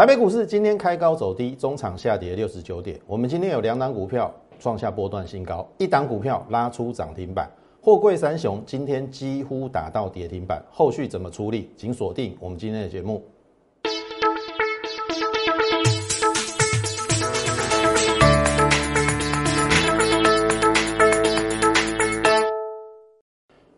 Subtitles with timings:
[0.00, 2.98] 台北股市今天开高走低，中场下跌六十九点。
[3.06, 7.46] 我们今天有两档股票创下波段新高，一档股票拉出涨停板。
[7.82, 11.68] 货柜三雄今天几乎打到跌停板，后续怎么处理？
[11.76, 13.22] 请锁定我们今天的节目。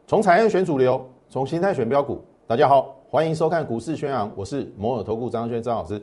[0.07, 2.25] 从产业选主流，从形态选标股。
[2.53, 5.99] 大家好，欢迎收看股市宣扬，我是摩尔投顾张轩张老师。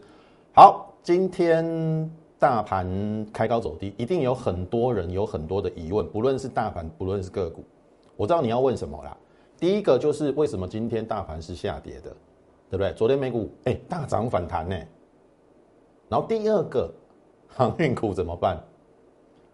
[0.52, 7.64] 好，今天大盘开高走低，一定有很多人有很多的疑问，不论是大盘，不论是个股，
[8.15, 9.15] 我知道你要问什么啦。
[9.60, 12.10] 第一个就是为什么今天大盘是下跌的，
[12.68, 12.91] 对不对？
[12.93, 14.75] 昨天美股哎大涨反弹呢。
[16.07, 16.91] 然后第二个，
[17.47, 18.60] 航运股怎么办？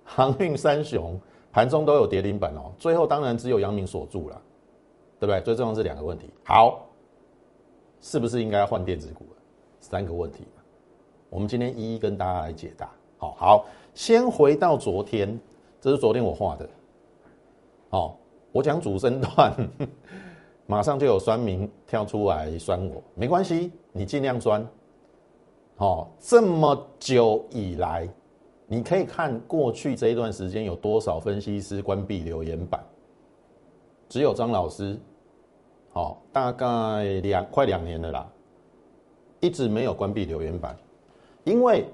[0.05, 1.19] 航运三雄
[1.51, 4.41] 盘中都有跌停板哦，最后当然只有阳明锁住了。
[5.17, 5.39] 对不对？
[5.41, 6.29] 最重要是两个问题。
[6.43, 6.84] 好，
[8.05, 9.25] 是不是应该换电子股？
[9.79, 10.45] 三个问题，
[11.27, 12.87] 我们今天一一跟大家来解答。
[13.17, 15.39] 好好，先回到昨天，
[15.81, 16.69] 这是昨天我画的。
[17.89, 18.15] 好，
[18.51, 19.51] 我讲主升段，
[20.67, 24.63] 马上就有酸民跳出来酸我，没关系，你尽量酸。
[25.75, 28.07] 好，这么久以来，
[28.67, 32.85] 你可以看过去这一段时间有多少分析师关闭留言板。
[34.07, 34.95] 只有张老师，
[35.95, 38.27] 好，大概两快两年了啦，
[39.39, 40.75] 一直没有关闭留言板，
[41.45, 41.85] 因为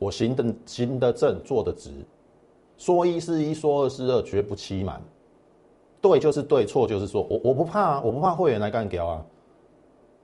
[0.00, 1.92] 我行的行得正，坐得直，
[2.76, 5.00] 说一是一，说二是二，绝不欺瞒，
[6.00, 9.24] 对就是对，错就是错，我我不怕，我不怕会员来干掉啊，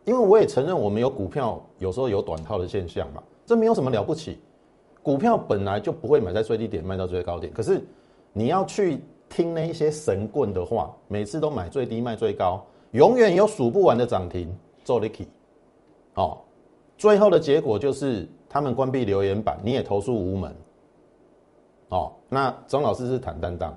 [0.04, 4.40] 因为我也承认我们有股票有时候有短套的现象嘛，这没有什么了不起，
[5.00, 7.80] 股票本来就不会买在最低点卖到最高点，可是
[8.32, 9.00] 你要去。
[9.34, 12.62] 听那一些神棍的话，每次都买最低卖最高，
[12.92, 14.54] 永远有数不完的涨停。
[14.84, 15.28] 做 l i k y
[16.14, 16.38] 哦，
[16.98, 20.52] 最后的结果就是他们关闭留言板，你也投诉无门。
[21.90, 23.76] 哦，那张老师是坦荡荡。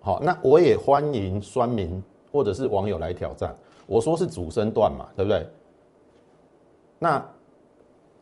[0.00, 3.54] 好，那我也欢迎酸民或者是网友来挑战。
[3.86, 5.46] 我说是主升段嘛，对不对？
[6.98, 7.24] 那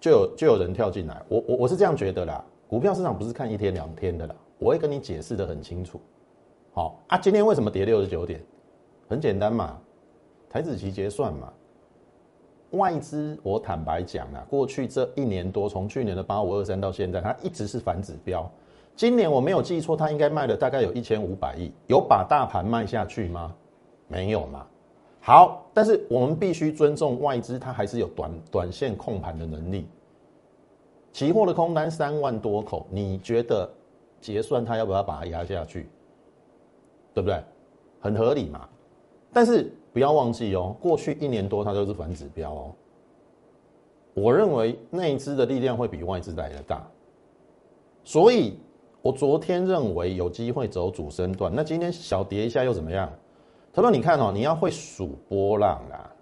[0.01, 2.45] 就有就有人跳进来，我我我是这样觉得啦。
[2.69, 4.35] 股票市场不是看一天两天的啦。
[4.59, 5.99] 我会跟你解释的很清楚，
[6.75, 8.45] 好啊，今天为什么跌六十九点？
[9.13, 9.79] 很简单嘛，
[10.49, 11.53] 台子期结算嘛。
[12.71, 18.51] 外资我坦白讲啊，过去这一年多，从去年的八五二三到现在，它一直是反指标。
[18.97, 23.55] 今年我没有记错，它应该卖了大概有一千五百亿，有把大盘卖下去吗？
[24.09, 24.67] 没有嘛。
[25.21, 29.87] 好，但是我们必须尊重外资，它还是有短短线控盘的能力。
[31.13, 33.69] 期货的空单三万多口，你觉得？
[34.23, 35.91] 结算它要不要把它压下去，
[37.13, 37.43] 对不对？
[38.01, 38.69] 很合理嘛。
[39.33, 42.73] 但是不要忘记哦，过去一年多它都是反指标哦。
[44.15, 46.87] 我认为内资的力量会比外资来的大，
[48.05, 48.59] 所以
[49.01, 51.53] 我昨天认为有机会走主升段。
[51.55, 53.11] 那今天小跌一下又怎么样？
[53.73, 56.13] 他说：“你看哦，你要会数波浪啊。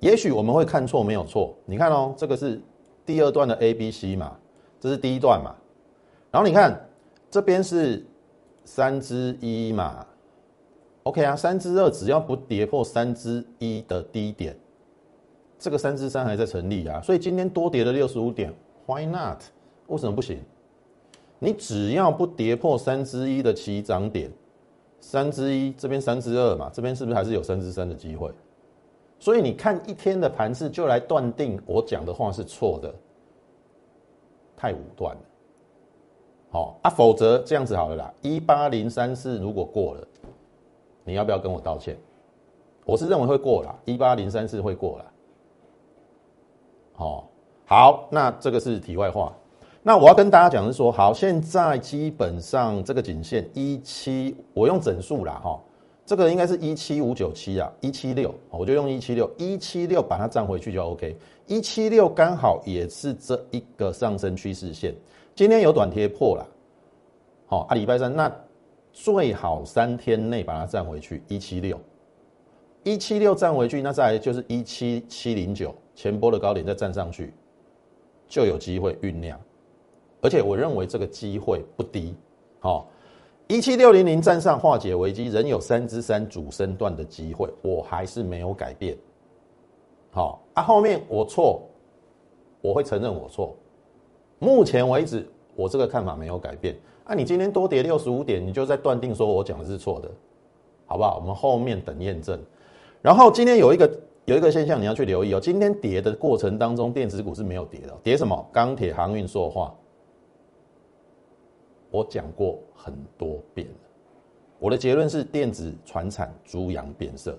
[0.00, 1.54] 也许我们会看错，没有错。
[1.64, 2.60] 你看哦，这个是
[3.04, 4.36] 第二段的 A、B、C 嘛，
[4.80, 5.54] 这是第一段嘛。
[6.30, 6.80] 然后你看。
[7.28, 8.06] 这边是
[8.64, 10.06] 三之一嘛
[11.06, 14.56] ，OK 啊，三之二只要不跌破三之一的低点，
[15.56, 18.52] 这个三之三还在成立啊，所以今天多跌了六十五点
[18.86, 19.40] ，Why not？
[19.86, 20.40] 为什么不行？
[21.38, 24.28] 你只要不跌破三之一的起涨点，
[25.00, 28.32] 三之一这边三之二嘛，这边是不是还是有三之三的机会？
[29.20, 32.92] 所以你看一天的盘势就来断定我讲的话是错的，
[34.56, 35.20] 太武断了。
[36.50, 38.14] 好啊，否则这样子好了啦。
[38.22, 40.08] 一八零三四如果过了，
[41.06, 41.96] 你要不要跟我道歉？
[42.84, 45.04] 我是认为会过了，一八零三四会过了。
[46.96, 47.24] 哦，
[47.64, 49.32] 好，那这个是题外话。
[49.82, 55.60] 那我要跟大家讲是说，好，现在基本上这个颈线一七，我用整数啦，哈，
[56.04, 61.16] 这个应该是一七五九七啊，一七六，我就用一七六，一七六把它站回去就 OK。
[61.46, 64.92] 一七六刚好也是这一个上升趋势线。
[65.36, 66.46] 今天有短贴破了，
[67.46, 68.28] 好啊，礼拜三那
[68.98, 71.78] 最好三天内把它站回去一七六，
[72.82, 77.34] 一七六站回去，那再来就是一七七零九前波的高点再站上去，
[78.26, 79.38] 就有机会酝酿，
[80.22, 82.14] 而且我认为这个机会不低，
[82.58, 82.88] 好，
[83.48, 88.96] 一七六零零站上化解危机，仍有三之三主升段的机会，我还是没有改变，
[90.10, 91.60] 好啊，后面我错，
[92.62, 93.54] 我会承认我错。
[94.38, 96.74] 目前为止，我这个看法没有改变。
[97.06, 100.10] 啊，你今天多跌六十五点，你就在断定说我讲的是错的，
[100.86, 101.18] 好不好？
[101.20, 102.38] 我们后面等验证。
[103.00, 108.44] 然后今天有一个有一个现象你要去留意哦，今天跌的过程当中，电子股是没有跌的，跌什么？
[108.52, 109.72] 钢铁、航运、塑化。
[111.92, 113.74] 我讲过很多遍了，
[114.58, 117.38] 我的结论是电子、船产、猪羊变色。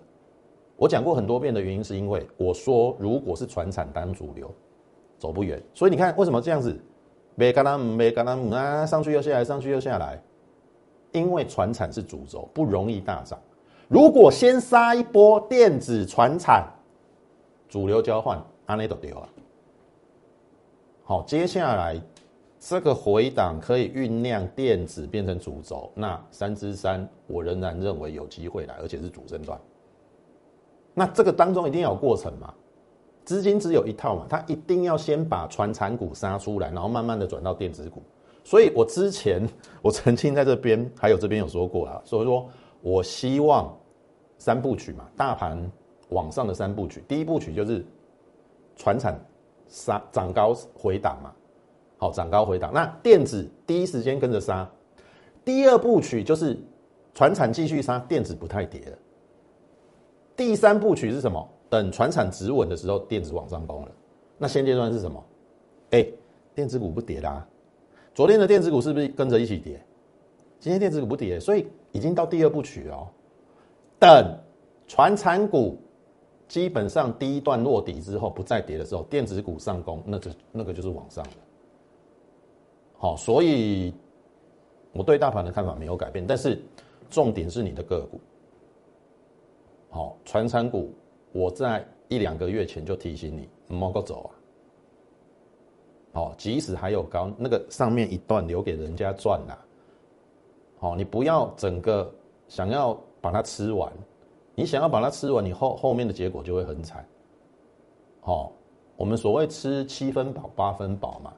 [0.77, 4.49] 我讲过很多遍的原因，是因为我说，如果是船产当主流，
[5.17, 5.61] 走不远。
[5.73, 6.79] 所以你看，为什么这样子？
[7.39, 10.19] 没干那没干那啊，上去又下来，上去又下来。
[11.11, 13.39] 因为船产是主轴，不容易大涨。
[13.87, 16.67] 如果先杀一波电子船产，
[17.69, 19.29] 主流交换，安内都丢了。
[21.03, 22.01] 好，接下来
[22.59, 29.59] 这个回档可以酝酿电子变成主轴，那三之三，我仍然认为有机会来，而且是主升段。
[30.95, 32.51] 那这个当中一定要有过程嘛？
[33.27, 38.01] 资金只有一套嘛，它一定要先把传产股杀出来，然后慢慢的转到电子股。
[38.41, 39.45] 所以我之前
[39.83, 42.47] 我曾经在这边还有这边有说过了，所以说
[42.79, 43.77] 我希望
[44.37, 45.69] 三部曲嘛，大盘
[46.07, 47.85] 往上的三部曲，第一部曲就是
[48.77, 49.19] 船产
[49.67, 51.33] 杀涨高回档嘛，
[51.97, 54.65] 好涨高回档，那电子第一时间跟着杀，
[55.43, 56.57] 第二部曲就是
[57.13, 58.97] 船产继续杀，电子不太跌了，
[60.37, 61.45] 第三部曲是什么？
[61.69, 63.91] 等船产止稳的时候，电子往上攻了，
[64.37, 65.23] 那现阶段是什么？
[65.91, 66.05] 哎，
[66.55, 67.47] 电子股不跌啦。
[68.13, 69.79] 昨天的电子股是不是跟着一起跌？
[70.59, 73.11] 今天电子股不跌，所以已经到第二部曲了。
[73.99, 74.37] 等
[74.87, 75.77] 船产股
[76.47, 81.31] 基本上第一段落底之后不再跌的时候，电子股上攻，那就那个就是往上的。
[82.97, 83.93] 好，所以
[84.93, 86.59] 我对大盘的看法没有改变，但是
[87.09, 88.19] 重点是你的个股。
[89.89, 90.91] 好，船产股，
[91.37, 94.29] 我在一两个月前就提醒你，莫够走啊。
[96.13, 99.55] 哦，即使还有高，那个上面一段留给人家赚啦。
[100.79, 102.11] 好，你不要整个
[102.47, 103.93] 想要把它吃完，
[104.55, 107.07] 你想要把它吃完，你后后面的结果就会很惨。
[108.19, 108.51] 好，
[108.95, 111.31] 我们所谓吃七分饱八分饱嘛，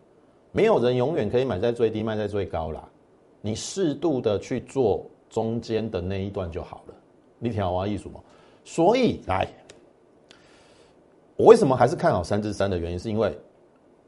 [0.53, 2.87] 没有人永远可以买在最低卖在最高啦。
[3.41, 6.93] 你适度的去做中间的那一段就好了。
[7.37, 8.21] 你听我意思吗？
[8.63, 9.47] 所以来，
[11.39, 13.33] 我为什么还是看好三至三的原因，是因为。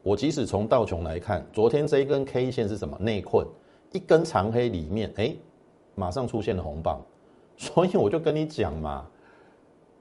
[0.04, 3.48] 我即使从道琼来看，昨天这一根 K 线是什么内困？
[3.94, 5.34] 一根长黑里面，哎，
[5.96, 7.00] 马上出现了红棒，
[7.56, 9.08] 所以我就跟你讲嘛，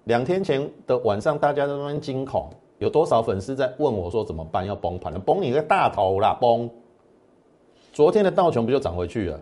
[0.05, 4.67] 两天前的晚上，大家都在惊恐，有多少粉丝在问我说怎么办？
[4.67, 6.69] 要崩盘了，崩你个大头啦，崩！
[7.93, 9.41] 昨天的道琼不就涨回去了？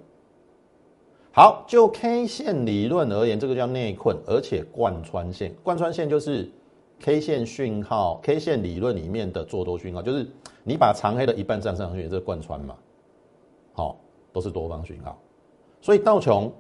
[1.33, 6.51] 好，就 K 线理论而言，这个叫内困，而且贯穿线，贯穿线就是。
[7.01, 10.27] K 线讯号，K 线理论里面的做多讯号，就是
[10.65, 12.75] 你把长黑的一半站上去，这贯穿嘛，
[13.73, 13.97] 好，
[14.33, 15.17] 都是多方讯号。
[15.81, 16.53] 所以道琼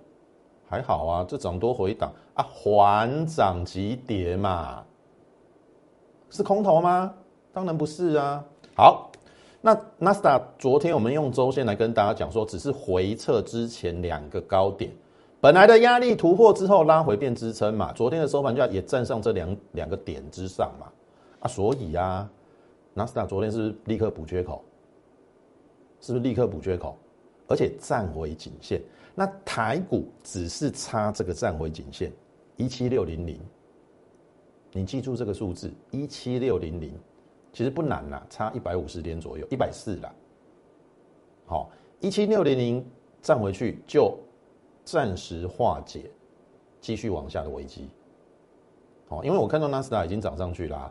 [0.68, 4.84] 还好啊，这涨多回档啊，缓涨急跌嘛，
[6.30, 7.12] 是空头吗？
[7.52, 8.44] 当然不是啊。
[8.76, 9.10] 好，
[9.60, 14.92] 那纳斯达昨天我们用周线来跟大家讲说，只是回撤之前两个高点。
[15.40, 20.90] 本来的压力突破之后拉回变支撑嘛，昨天的收盘价也站上这两两个点之上嘛，
[21.38, 22.28] 啊，所以啊，
[22.92, 24.64] 纳斯达昨天是不是立刻补缺口，
[26.00, 26.98] 是不是立刻补缺口，
[27.46, 28.82] 而且站回颈线？
[29.14, 32.12] 那台股只是差这个站回颈线
[32.56, 33.40] 一七六零零，
[34.72, 36.92] 你记住这个数字一七六零零，
[37.52, 40.12] 其实不难啦，差一百五十点左右，一百四啦。
[41.46, 42.84] 好，一七六零零
[43.22, 44.18] 站回去就。
[44.90, 46.10] 暂时化解
[46.80, 47.90] 继续往下的危机，
[49.06, 50.90] 好，因为我看到纳斯达已经涨上去啦，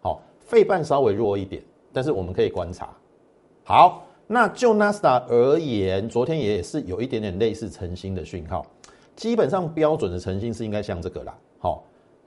[0.00, 2.92] 好，费半稍微弱一点，但是我们可以观察。
[3.62, 8.66] 好，那就纳斯达而言，昨天也是有一点点类似晨星的讯号，
[9.14, 11.84] 基本上标准的晨星是应该像这个啦，好，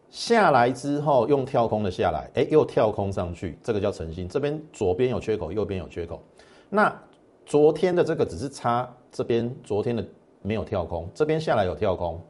[0.10, 6.22] 下来之后用跳空的下来，哎，又跳空上去，这个叫晨星，这边左边有缺口，右边有缺口，
[6.70, 6.98] 那
[7.46, 10.06] 昨天的这个只是差这边昨天的。
[10.44, 12.22] 没有跳空，这边下来有跳空。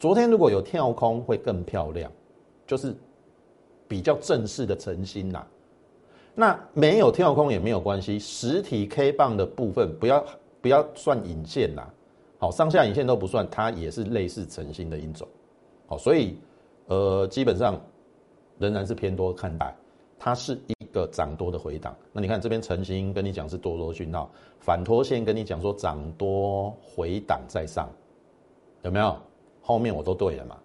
[0.00, 2.10] 昨天如果有跳空会更漂亮，
[2.66, 2.92] 就是
[3.86, 5.46] 比较正式的晨星呐。
[6.34, 10.24] 那没有跳空也没有关系，实体 K 棒的部分不要
[10.60, 11.86] 不要算引线呐。
[12.38, 15.28] 好，上下引线都不算，它也是类似晨星的一种。
[15.86, 16.38] 好，所以
[16.86, 17.80] 呃基本上
[18.58, 19.76] 仍然是偏多看待，
[20.18, 20.81] 它是一。
[20.92, 24.30] 个涨多的回档，那你看这边晨星跟你讲是多多讯号，
[24.60, 27.88] 反拖线跟你讲说涨多回档在上，
[28.82, 29.16] 有没有？
[29.60, 30.56] 后面我都对了嘛？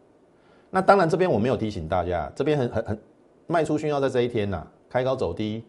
[0.69, 2.99] 那当然这边我没有提醒大家，这边很很很
[3.45, 5.63] 卖出讯号在这一天呐，开高走低，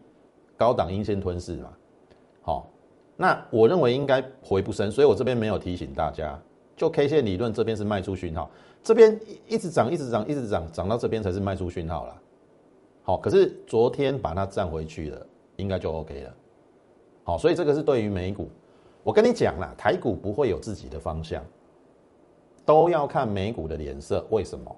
[0.57, 1.69] 高档阴线吞噬嘛。
[2.41, 2.67] 好，
[3.15, 6.39] 那我认为应该回不深，所以我这边没有提醒大家。
[6.75, 8.49] 就 K 线理论这边是卖出讯号，
[8.81, 12.21] 这边一直涨，一直涨，一直涨，涨到这边才是卖出讯号了。
[13.09, 15.25] 好，可是昨天把它站回去了，
[15.55, 16.35] 应该就 OK 了。
[17.23, 18.47] 好，所以这个是对于美股，
[19.01, 21.43] 我跟你讲啦，台股不会有自己的方向，
[22.63, 24.23] 都要看美股的脸色。
[24.29, 24.75] 为什么？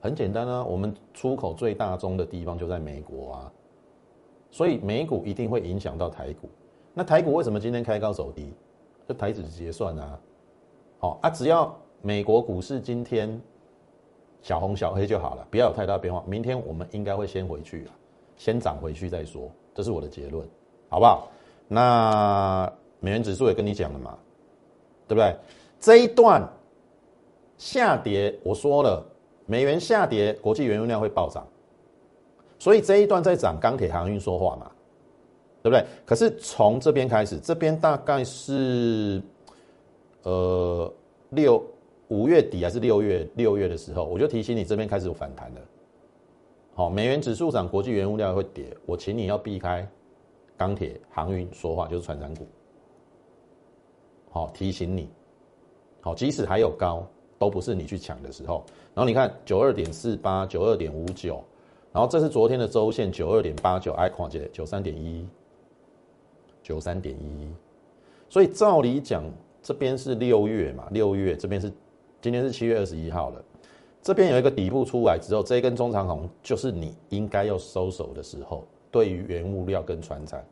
[0.00, 3.52] 很简单啊，我们出口最大宗的地方就在美国啊，
[4.52, 6.48] 所以美股一定会影响到台股。
[6.94, 8.52] 那台股为什么今天开高走低？
[9.08, 10.20] 就台指结算啊。
[11.00, 13.40] 好啊，只要美国股市今天
[14.46, 16.22] 小红小黑就好了，不要有太大变化。
[16.24, 17.90] 明天我们应该会先回去了，
[18.36, 20.46] 先涨回去再说，这是我的结论，
[20.88, 21.26] 好不好？
[21.66, 24.16] 那美元指数也跟你讲了嘛，
[25.08, 25.34] 对不对？
[25.80, 26.48] 这一段
[27.58, 29.04] 下跌，我说了，
[29.46, 31.44] 美元下跌，国际原油量会暴涨，
[32.56, 34.70] 所以这一段在涨，钢铁航运说话嘛，
[35.60, 35.84] 对不对？
[36.04, 39.20] 可是从这边开始，这边大概是。
[40.22, 40.92] 呃，
[41.30, 41.64] 六
[42.08, 45.60] 五月底还是六月六月的时候，我就提醒你这边开始有反弹了。
[46.74, 49.88] 好，美元指数涨，国际原物料会跌，我请你要避开
[50.56, 52.46] 钢铁、航运说话，就是船长股。
[54.30, 55.08] 好，提醒你。
[56.00, 57.06] 好，即使还有高，
[57.38, 58.64] 都不是你去抢的时候。
[58.94, 61.42] 然后你看九二点四八、九二点五九，
[61.92, 65.26] 然后这是昨天的周线九二点八九，I 况姐九三点一，
[66.62, 67.50] 九三点一。
[68.28, 69.24] 所以照理讲。
[69.62, 71.72] 这边是六月嘛，六月这边是
[72.26, 73.44] 今天是七月二十一号了，
[74.02, 78.66] 这边有一个底部出来之后，这一根中长红就是你应该要收手的时候。
[78.90, 80.44] 对于原物料跟船产，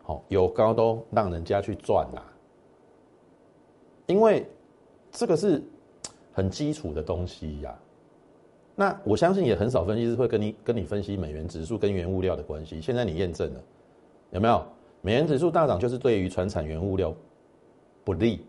[0.00, 2.22] 好有高都让人家去赚啦，
[4.06, 4.46] 因为
[5.10, 5.60] 这个是
[6.32, 7.76] 很基础的东西呀。
[8.76, 12.80] 那我相信也很少分析师会跟你跟你分析美元指数跟原物料的关系。
[12.80, 13.60] 现在你验证了
[14.30, 14.64] 有没有？
[15.00, 17.12] 美元指数大涨就是对于船产原物料。
[18.04, 18.46] 不利。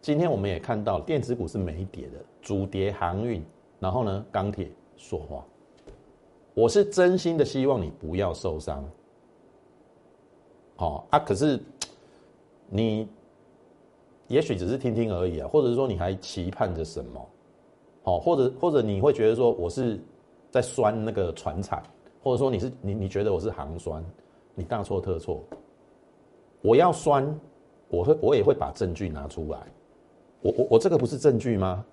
[0.00, 3.44] 今天我们也看到电子股是没跌的，主跌航运，
[3.78, 5.44] 然后呢钢铁说话。
[6.54, 8.82] 我是真心的希望你不要受伤。
[10.76, 11.60] 好啊，可是
[12.68, 13.06] 你
[14.28, 17.28] 也许只是听听而已啊，或者是说你还期盼着什么？
[18.02, 20.00] 好，或者或者你会觉得说我是
[20.50, 21.82] 在酸那个船产，
[22.22, 24.02] 或者说你是你你觉得我是行酸，
[24.54, 25.44] 你大错特错。
[26.62, 27.38] 我要酸。
[27.92, 29.58] 我会，我也会把证据拿出来。
[30.42, 31.84] 我我我这个不是证据吗？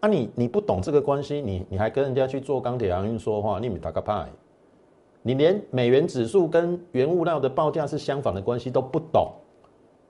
[0.00, 4.28] 啊，你你不懂这个关系，你你还跟人家去做钢铁航运说话，你咪打个派？
[5.22, 9.32] 你连美元指数跟原物料的报价是相反的关系都不懂，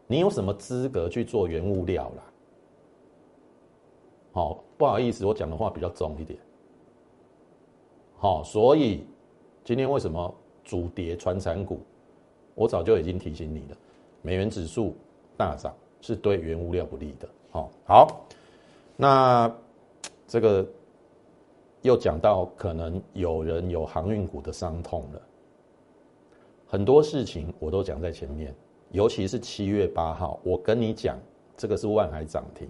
[0.07, 2.23] 你有什么资格去做原物料啦？
[4.33, 6.39] 好，不好意思，我讲的话比较重一点。
[8.19, 9.07] 好，所以
[9.65, 11.81] 今天为什么主跌传产股？
[12.55, 13.77] 我早就已经提醒你了。
[14.21, 14.95] 美元指数
[15.37, 17.29] 大涨是对原物料不利的。
[17.51, 18.27] 好，好，
[18.97, 19.53] 那
[20.27, 20.67] 这个
[21.83, 25.23] 又讲到可能有人有航运股的伤痛了。
[26.67, 28.55] 很多事情我都讲在前面，
[28.91, 31.19] 尤其是七月八号，我跟你讲
[31.57, 32.69] 这个是万海涨停，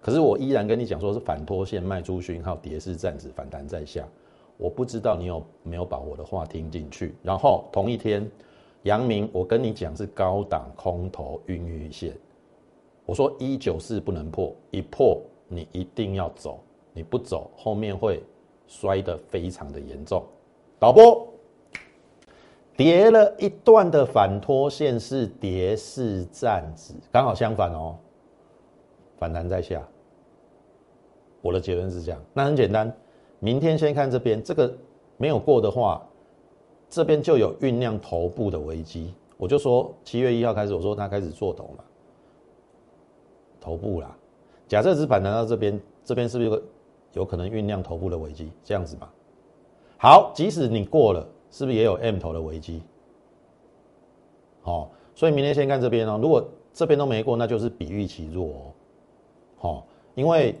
[0.00, 4.08] 可是我依然跟你讲说是反拖线卖出讯号，跌势暂止，反弹在下。
[4.56, 7.14] 我不知道你有没有把我的话听进去。
[7.22, 8.30] 然后同一天。
[8.84, 12.16] 阳明，我跟你讲是高档空头孕育线，
[13.10, 16.60] 我说一九四不能破，一破你一定要走，
[16.92, 18.22] 你不走后面会
[18.68, 20.24] 摔得非常的严重。
[20.78, 21.26] 导播，
[22.76, 27.96] 叠了一段的反拖线是叠式站止，刚好相反哦，
[29.18, 29.84] 反弹在下。
[31.42, 32.96] 我的结论是这样，那很简单，
[33.40, 34.72] 明天先看这边，这个
[35.16, 36.00] 没有过的话。
[36.88, 41.84] 这边就有酝酿头部的危机，我就说七月一号开始，我说他开始做头嘛，
[43.60, 44.16] 头部啦。
[44.66, 46.62] 假设只反弹到这边，这边是不是有
[47.12, 48.50] 有可能酝酿头部的危机？
[48.64, 49.08] 这样子嘛。
[49.98, 52.82] 好，即使你过了，是不是也有 M 头的危机？
[54.62, 56.18] 好，所以明天先看这边哦。
[56.22, 58.62] 如果这边都没过，那就是比预期弱哦。
[59.58, 60.54] 好，因为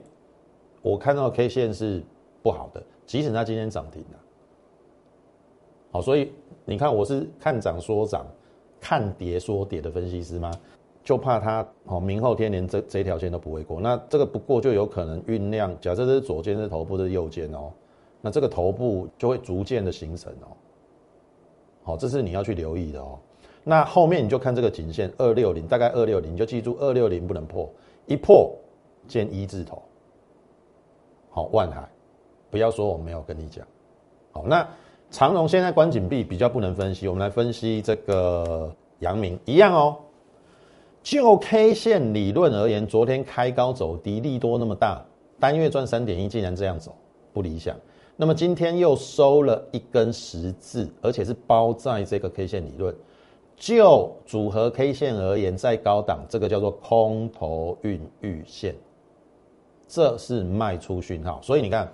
[0.82, 2.02] 我看到 K 线是
[2.42, 4.18] 不好的，即使它今天涨停了。
[5.92, 6.32] 好，所以
[6.64, 8.26] 你看，我是看涨说涨，
[8.80, 10.50] 看跌说跌的分析师吗？
[11.02, 15.74] 就怕它哦，明后天连这这条线都不会过，那这个不过就有可能酝酿。
[15.80, 17.72] 假设是左肩，是头部，是右肩哦，
[18.20, 20.56] 那这个头部就会逐渐的形成哦。
[21.82, 23.18] 好，这是你要去留意的哦。
[23.64, 27.68] 那后面你就看这个颈线二六零，大概二六零，你就记住二六零不能破，
[28.06, 28.54] 一破
[29.08, 29.82] 见一字头。
[31.30, 31.88] 好，万海，
[32.50, 33.66] 不要说我没有跟你讲。
[34.32, 34.66] 好，那。
[35.12, 37.08] 长荣现在关紧闭，比较不能分析。
[37.08, 39.96] 我们来分析这个阳明一样哦。
[41.02, 45.02] 就 K 线理论而言，昨天开高走低，利多那么大，
[45.38, 46.94] 单月赚三点一，竟然这样走，
[47.32, 47.74] 不理想。
[48.16, 52.94] 那么今天又收了一根十字，而且是包在这个 K 线理论。
[53.56, 58.74] 就组合 K 线而言，在高档，这个叫做空头孕育线，
[59.86, 61.40] 这是卖出讯号。
[61.42, 61.90] 所以你看，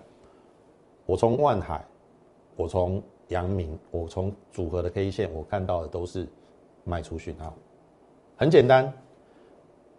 [1.07, 1.85] 我从万海，
[2.57, 6.29] 我从阳明，我从组合的 K 线，我看到的都是
[6.85, 7.53] 卖出讯号。
[8.37, 8.93] 很简单，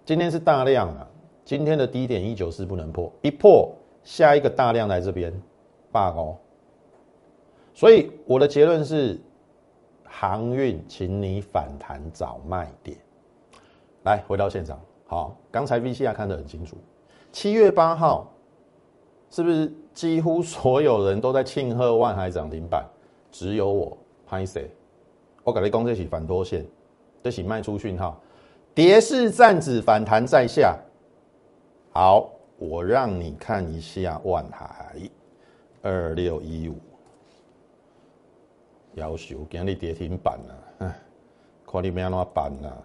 [0.06, 1.08] 今天是大量啊，
[1.44, 5.34] 今天的低点一九四不能破，一破下一个大量来这边
[5.92, 6.38] 罢哦。
[7.74, 9.20] 所以我的结论是。
[10.10, 12.98] 航运，请你反弹找卖点。
[14.04, 14.80] 来，回到现场。
[15.06, 16.78] 好，刚才 V C R 看得很清楚。
[17.32, 18.32] 七月八号，
[19.30, 22.86] 是不是几乎所有人都在庆贺万海涨停板，
[23.32, 24.72] 只有我拍谁？
[25.44, 26.66] 我跟你讲，这是反多线，
[27.22, 28.20] 这是卖出讯号。
[28.78, 30.78] 跌势站止，反弹在下。
[31.92, 32.30] 好，
[32.60, 34.96] 我让你看一下万海
[35.82, 36.76] 二六一五。
[38.94, 40.96] 要求今日跌停板啊，唉，
[41.66, 42.78] 看你要安怎办啊？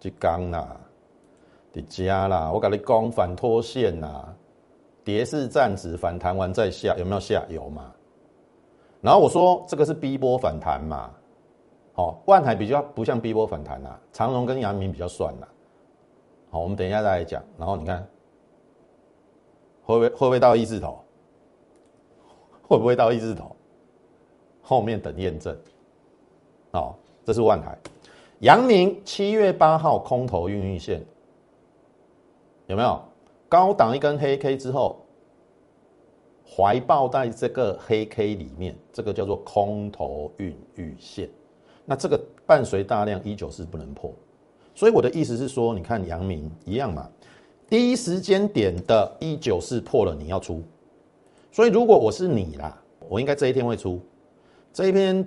[0.00, 0.80] 即讲啦，
[1.72, 4.24] 伫家啦，我甲你讲反拖线呐，
[5.04, 7.44] 跌势站止，反弹完再下，有没有下？
[7.48, 7.94] 有嘛？
[9.00, 11.08] 然后我说这个是 B 波反弹嘛，
[11.96, 15.48] 好，万海比较不像 B 波反弹呐，长荣跟阳明比较算呐，
[16.50, 17.42] 好，我们等一下再来讲。
[17.56, 18.06] 然后你看，
[19.82, 20.98] 会不会会不会到一字头？
[22.68, 23.56] 会不会到一字头？
[24.60, 25.56] 后面等验证，
[26.70, 27.78] 好，这是万海、
[28.40, 31.02] 阳明七月八号空头孕育线，
[32.66, 33.00] 有没有
[33.48, 35.00] 高档一根黑 K 之后，
[36.44, 41.30] 怀抱在这个黑 K 里面，这个叫做空头孕育线。
[41.86, 44.12] 那这个伴随大量依旧是不能破，
[44.74, 47.08] 所以我的意思是说，你看阳明一样嘛，
[47.70, 50.60] 第一时间点的一九四破了，你要出。
[51.52, 52.76] 所以如果我是你啦，
[53.08, 54.00] 我应该这一天会出。
[54.72, 55.26] 这一篇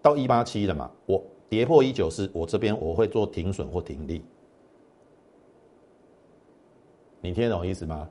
[0.00, 0.90] 到一八七了嘛？
[1.06, 4.24] 我跌破一九四，我这边我会做停损或停利。
[7.20, 8.08] 你听得懂意思吗？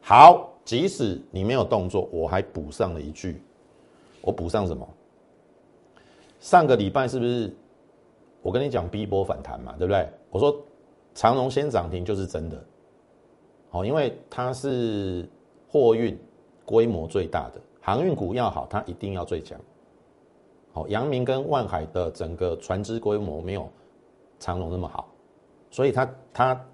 [0.00, 3.40] 好，即使你没有动作，我还补上了一句。
[4.20, 4.86] 我补上什么？
[6.40, 7.54] 上个礼拜是不是
[8.42, 9.74] 我跟你讲 B 波反弹嘛？
[9.78, 10.08] 对不对？
[10.30, 10.56] 我说
[11.14, 12.62] 长荣先涨停就是真的。
[13.70, 15.28] 好，因为它是
[15.68, 16.18] 货运
[16.64, 19.58] 规模最大的航运股要好，它一定要最强。
[20.72, 23.68] 好，阳明跟万海的整个船只规模没有
[24.38, 25.08] 长隆那么好，
[25.70, 26.66] 所以它它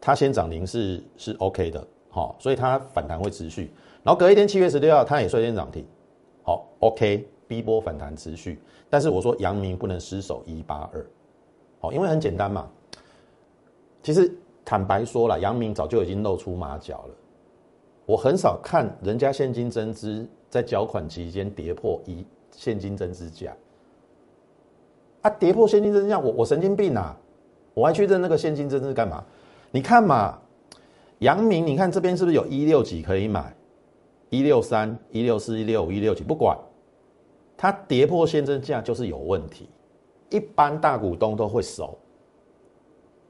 [0.00, 3.70] 它先涨停是是 OK 的，好，所以它反弹会持续。
[4.02, 5.84] 然后隔一天七月十六号，它也率先涨停，
[6.42, 8.58] 好，OK，B 波反弹持续。
[8.90, 11.06] 但是我说阳明不能失守一八二，
[11.80, 12.68] 好，因为很简单嘛。
[14.02, 14.32] 其实
[14.64, 17.14] 坦白说了，阳明早就已经露出马脚了。
[18.06, 22.24] 我很少看人家现金增资在缴款期间跌破一。
[22.50, 23.54] 现金增资价
[25.22, 27.16] 啊，跌破现金增资价，我我神经病啊！
[27.72, 29.24] 我还去认那个现金增资干嘛？
[29.70, 30.36] 你看嘛，
[31.20, 33.54] 阳明，你看这边是不是有一六几可以买？
[34.30, 36.58] 一六三、一六四、一六五、一六几，不管
[37.58, 39.68] 它跌破现增价就是有问题。
[40.30, 41.98] 一般大股东都会收。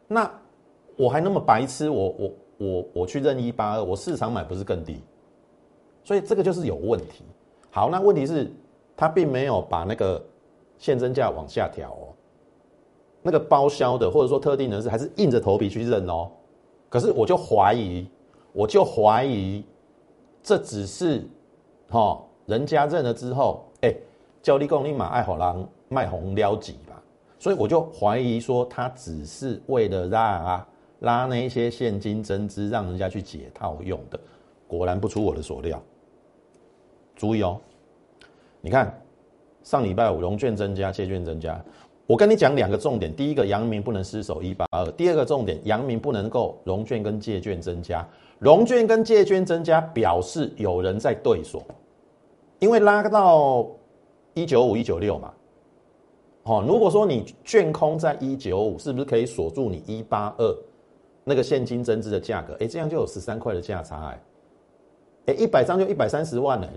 [0.07, 0.33] 那
[0.97, 5.03] 我还那么白痴，我我我我去认一八二，我市场买不是更低？
[6.05, 7.25] 所以这个就是有问题。
[7.71, 8.49] 好，那问题是。
[9.01, 10.21] 他并没有把那个
[10.77, 12.11] 现增价往下调哦，
[13.23, 16.29] 那个包销的或者说特定人士还是硬着头皮去认哦。
[16.89, 18.09] 可是我就怀疑，
[18.53, 19.65] 我就怀疑，
[20.43, 21.25] 这只是
[21.89, 23.68] 哈人家认了之后，
[24.49, 27.03] 交利供立马爱好狼卖红撩几吧。
[27.39, 30.67] 所以我就怀疑说，他只是为了让啊
[31.01, 34.19] 拉那一些现金增资，让人家去解套用的。
[34.67, 35.79] 果然不出我的所料，
[37.15, 37.61] 注意哦。
[38.63, 38.99] 你看，
[39.63, 41.63] 上礼拜五融券增加，借券增加。
[42.07, 48.03] 我跟你讲两个重点：第一个，阳明不能失守一八二；第二个重点，阳明不能够融券跟借券增加。
[48.39, 51.63] 融券跟借券增加，表示有人在对锁，
[52.61, 53.69] 因为拉到
[54.43, 55.33] 一九五、一九六嘛。
[56.45, 60.57] 哦，如果说你券空在一九五，是不是可以锁住你一八二
[61.25, 62.57] 那个现金增资的价格？
[62.61, 64.21] 哎，这样就有十三块的价差哎。
[65.27, 66.69] 哎，一百张就一百三十万了。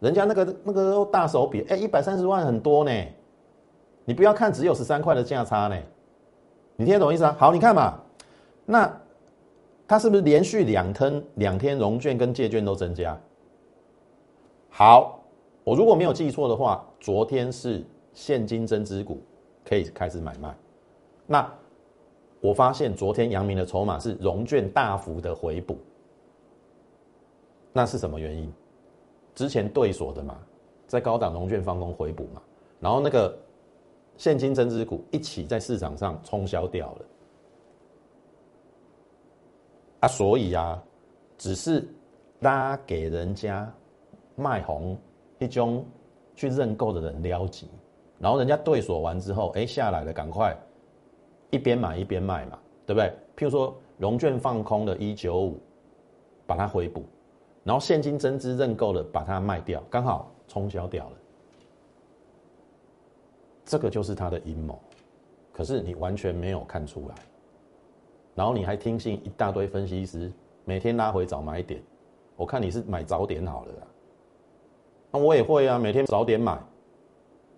[0.00, 2.92] 人家那个那个大手笔，哎，一百三十万很多呢。
[4.04, 5.76] 你不要看只有十三块的价差呢，
[6.76, 7.36] 你听得懂意思啊？
[7.38, 8.00] 好，你看嘛，
[8.64, 9.00] 那
[9.88, 13.18] 它是不是连续两天两天融券跟借券都增加？
[14.70, 15.17] 好，
[15.68, 19.20] 我如果没有记错的话，昨天是现金增资股
[19.66, 20.56] 可以开始买卖。
[21.26, 21.46] 那
[22.40, 25.76] 我发现昨天阳明的筹码是融券大幅的回补，
[27.70, 28.50] 那是什么原因？
[29.34, 30.38] 之前对锁的嘛，
[30.86, 32.40] 在高档融券放空回补嘛，
[32.80, 33.38] 然后那个
[34.16, 37.04] 现金增值股一起在市场上冲销掉了，
[40.00, 40.82] 啊，所以啊，
[41.36, 41.86] 只是
[42.40, 43.70] 拉给人家
[44.34, 44.96] 卖红
[45.38, 45.84] 一种
[46.34, 47.68] 去认购的人撩急，
[48.18, 50.56] 然后人家对锁完之后，哎，下来了，赶快。
[51.50, 53.08] 一边买一边卖嘛，对不对？
[53.34, 55.58] 譬如说融券放空的一九五，
[56.46, 57.02] 把它回补，
[57.64, 61.16] 然后现金增资认购的把它卖掉，刚好冲销掉了。
[63.64, 64.78] 这个就是他的阴谋，
[65.52, 67.14] 可是你完全没有看出来，
[68.34, 70.30] 然后你还听信一大堆分析师
[70.66, 71.82] 每天拉回早买点，
[72.36, 73.86] 我看你是买早点好了啦，
[75.10, 76.58] 那我也会啊，每天早点买，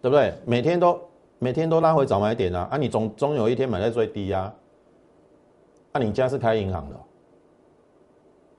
[0.02, 0.34] 对不对？
[0.44, 1.00] 每天都。
[1.42, 2.68] 每天都拉回早买点啊！
[2.70, 4.54] 啊，你总总有一天买在最低啊！
[5.92, 6.96] 啊，你家是开银行的，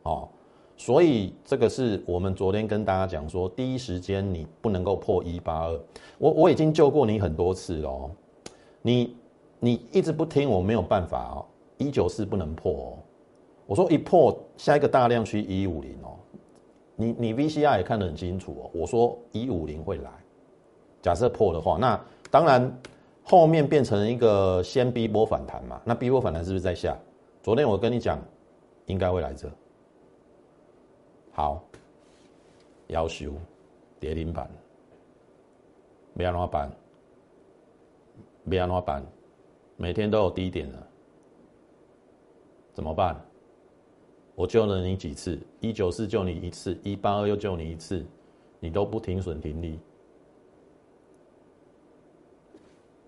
[0.01, 0.27] 哦，
[0.75, 5.80] 所以这个是我们昨天跟大家讲说，第一时间你不能够破一八二。
[6.17, 8.10] 我我已经救过你很多次了，
[8.82, 9.15] 你
[9.60, 11.45] 你一直不听，我没有办法哦。
[11.77, 12.97] 一九四不能破哦，
[13.67, 16.17] 我说一破下一个大量区一五零哦，
[17.02, 18.72] 你你 V C R 也看得很清楚哦。
[18.74, 20.12] 我说一五零会来，
[21.02, 22.00] 假设破的话，那。
[22.30, 22.80] 当然，
[23.26, 25.82] 后面变成一个先逼波反弹嘛？
[25.84, 26.98] 那逼波反弹是不是在下？
[27.44, 28.18] 昨天我跟你讲，
[28.86, 29.52] 应该会来这。
[31.34, 31.62] 好，
[32.88, 33.34] 要求
[34.00, 34.50] 跌停板，
[36.14, 36.72] 没安怎办？
[38.46, 39.06] 没安怎办？
[39.76, 40.88] 每天都有低点了，
[42.74, 43.20] 怎么办？
[44.41, 45.39] 我救了你几次？
[45.60, 48.04] 一九四救你一次，一八二又救你一次，
[48.60, 49.80] 你都不停损停利。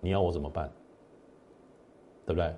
[0.00, 0.70] 你要我怎么办？
[2.24, 2.54] 对不对？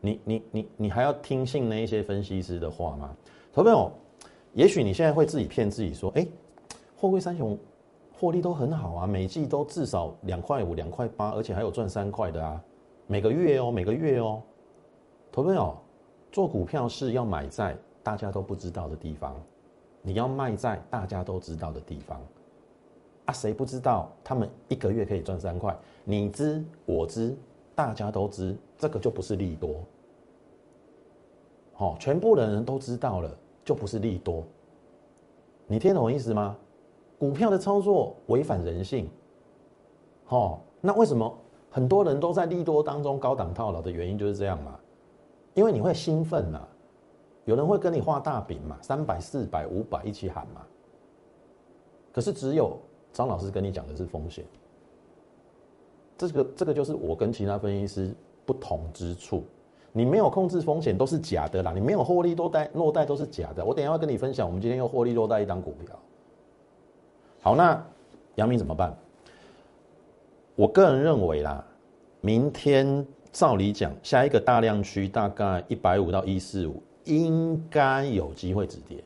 [0.00, 3.16] 你你你你还要听信那一些分析师的话吗？
[3.52, 3.90] 投朋友，
[4.54, 6.24] 也许你现在会自己骗自己说，哎，
[6.96, 7.58] 货柜三雄
[8.12, 12.62] 获利都很好啊，每季都至少两块五、两块八，而且还有赚三块的啊，
[13.08, 14.40] 每个月哦，每个月哦。
[15.32, 15.76] 投朋友，
[16.32, 19.36] 做股票是要买在大家都不知道的地方，
[20.00, 22.18] 你要卖在大家都知道的地方。
[23.26, 25.78] 啊，谁不知道他们一个月可以赚三块？
[26.04, 27.36] 你知我知，
[27.74, 29.76] 大家都知，这个就不是利多。
[31.74, 33.30] 好，全部的人都知道了，
[33.62, 34.42] 就不是利多。
[35.66, 36.56] 你听懂我意思吗？
[37.18, 39.08] 股票的操作违反人性。
[40.28, 41.32] 哦，那为什么
[41.70, 44.78] 很多人都在利多当中高档套牢的原因就是这样嘛？
[45.54, 46.60] 因为你会兴奋嘛，
[47.44, 50.62] 有人会跟你画大饼嘛，三百、四百、五百一起喊嘛。
[52.12, 52.78] 可是只有。
[53.14, 54.42] 张老师跟你讲的是风险，
[56.16, 58.14] 这个这个就是我跟其他分析师
[58.46, 59.44] 不同之处。
[59.92, 63.62] 你没有控制风险都是假的啦，你没有获利落袋落袋都是假的。
[63.62, 65.94] 我等下要跟你分享，我们今天又获利落袋一张股票。
[67.42, 67.86] 好，那
[68.36, 68.96] 杨明怎么办？
[70.56, 71.62] 我个人认为啦，
[72.22, 79.02] 明天照理讲，下一个大量区大概一百五到一四五，应该有机会止跌。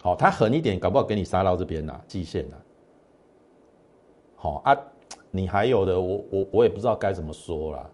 [0.00, 2.56] 好，它狠一点，搞不好给你杀到这边啦，季线啦。
[4.34, 4.76] 好啊，
[5.30, 7.90] 你还有的，我我我也不知道该怎么说啦。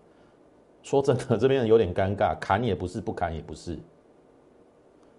[0.82, 3.78] 说真的，这边有点尴尬，砍也不是，不砍也不是。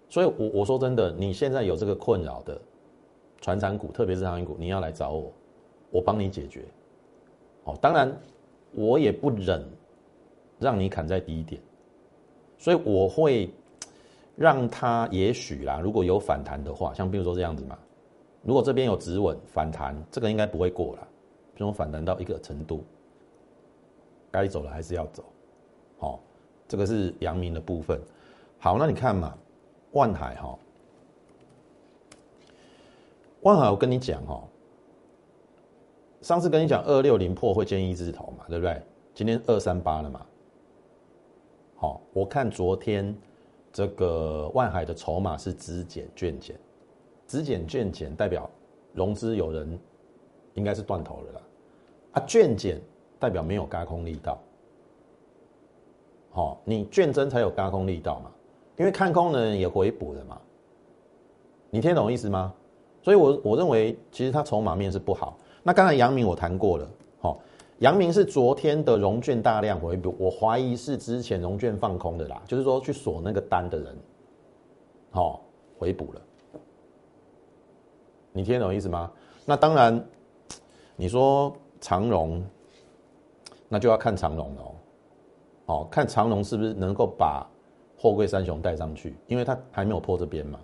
[0.08, 2.58] 所以，我我说真的，你现在有这个困扰的，
[3.40, 5.32] 船产股，特别是航运股，你要来找我，
[5.90, 6.64] 我帮你解决。
[7.64, 8.16] 好，当然
[8.72, 9.68] 我也不忍
[10.58, 11.60] 让你砍在低点，
[12.58, 13.50] 所以我会
[14.34, 17.78] 让它也许啦，如果有反弹的话，像比如说这样子嘛，
[18.42, 21.08] 如果这边有止稳反弹，这个应该不会过了。
[21.54, 22.84] 这种反弹到一个程度，
[24.30, 25.24] 该走了还是要走，
[25.98, 26.20] 好，
[26.68, 27.98] 这个是阳明的部分。
[28.58, 29.34] 好，那你看嘛，
[29.92, 30.58] 万海哈，
[33.40, 34.42] 万海，我跟你讲哈，
[36.20, 38.82] 上次跟你讲二六零破会见一字头嘛，对不对？
[39.14, 40.26] 今天二三八了嘛，
[41.76, 43.14] 好，我看昨天
[43.72, 46.58] 这个万海的筹码是资减券减，
[47.26, 48.48] 资减券减代表
[48.94, 49.78] 融资有人
[50.54, 51.40] 应该是断头了啦。
[52.12, 52.80] 啊券减
[53.18, 54.38] 代表没有轧空力道，
[56.30, 58.30] 好，你券增才有轧空力道嘛，
[58.78, 60.40] 因为看空的人也回补了嘛，
[61.68, 62.54] 你听懂意思吗？
[63.02, 65.38] 所以，我我认为其实它筹码面是不好。
[65.62, 66.88] 那刚才杨明我谈过了，
[67.78, 73.96] 阳明是昨天的融券大量回补，我怀疑是之前融券放空的啦，就是说去锁那个单的人，
[75.10, 75.42] 好，
[75.78, 76.20] 回补了，
[78.32, 79.10] 你听懂意思吗？
[79.44, 80.04] 那当然，
[80.96, 81.54] 你说。
[81.78, 82.42] 长荣，
[83.68, 84.62] 那就要看长荣了。
[84.62, 84.74] 哦，
[85.66, 87.46] 哦看长龙是不是能够把
[87.98, 90.58] 货柜三雄带上去，因为它还没有破这边嘛，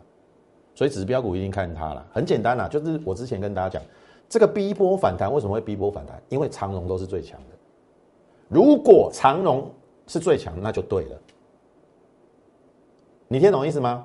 [0.75, 2.05] 所以指标股一定看它了。
[2.12, 3.83] 很简单啦，就是我之前跟大家讲，
[4.28, 6.22] 这个 B 波反弹为什么会 B 波反弹？
[6.28, 7.56] 因为长龙都是最强的。
[8.48, 9.70] 如果长龙
[10.06, 11.20] 是最强，那就对了。
[13.28, 14.04] 你听懂意思吗？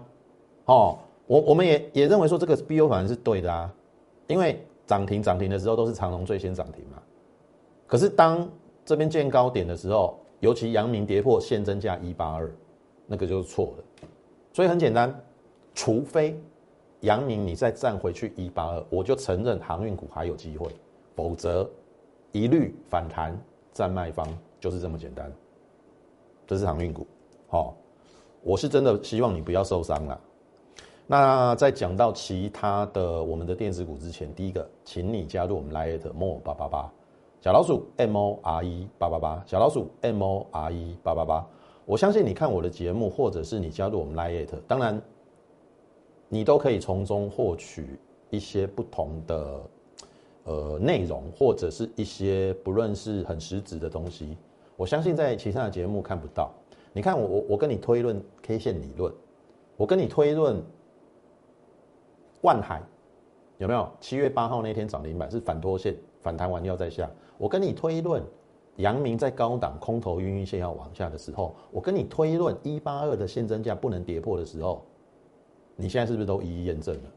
[0.65, 3.73] 哦，我我们也也认为说这个 B O 反弹是对的啊，
[4.27, 7.01] 因为涨停涨停的时候都是长龙最先涨停嘛。
[7.85, 8.49] 可是当
[8.85, 12.49] 这边见高点的时候，尤其阳明跌破现增价一八二，
[13.05, 14.07] 那个就是错的。
[14.53, 15.13] 所以很简单，
[15.73, 16.39] 除非
[17.01, 20.67] 阳明你再站回去一八二，我就承认航运股还有机会，
[21.15, 21.69] 否则
[22.31, 23.39] 一律反弹
[23.71, 24.27] 站卖方，
[24.59, 25.31] 就是这么简单。
[26.45, 27.05] 这是航运股，
[27.47, 27.75] 好，
[28.41, 30.19] 我是真的希望你不要受伤了。
[31.05, 36.91] 那在讲到其他的我们的电子股之前，第一个，请你加入我们 Lite More 八八八。
[37.39, 41.47] 小老鼠 M O R E 八八八，小老鼠 M O R E 八八八。
[41.85, 45.01] 我相信你看我的节目，或者是你加入我们 Lite，当然
[46.29, 49.61] 你都可以从中获取一些不同的
[50.43, 54.37] 呃内容，或者是一些不论是很实质的东西。
[54.75, 56.53] 我相信在其他的节目看不到。
[56.93, 59.13] 你看我我我跟你推论 K 线理论，
[59.75, 60.61] 我跟你推论
[62.41, 62.81] 万海
[63.57, 63.89] 有没有？
[63.99, 67.09] 七月八号那天涨停板是反拖线，反弹完要再下。
[67.37, 68.23] 我跟你推论，
[68.77, 74.83] 阳明在高档空头晕晕线要往下的时候，我跟你推论一八二的现增价不能跌破的时候，
[75.77, 77.11] 你现在是不是都一一验证了？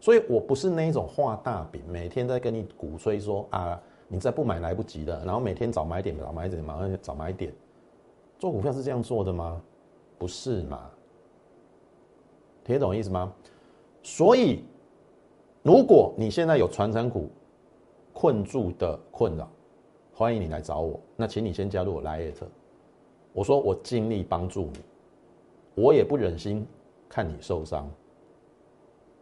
[0.00, 7.52] 所以我不是那一种画大饼，每天在跟你鼓吹说啊，你再不买来不及的，然后每天早买点，早买点，马上早买点，
[8.38, 9.60] 做股票是这样做的吗？
[10.16, 10.88] 不是嘛？
[12.64, 13.32] 听懂意思吗？
[14.02, 14.62] 所以，
[15.62, 17.28] 如果你现在有传承股，
[18.12, 19.50] 困住的困扰，
[20.14, 20.98] 欢迎你来找我。
[21.16, 22.34] 那请你先加入我 Lite。
[23.32, 24.78] 我说我尽力帮助你，
[25.82, 26.66] 我也不忍心
[27.08, 27.90] 看你受伤。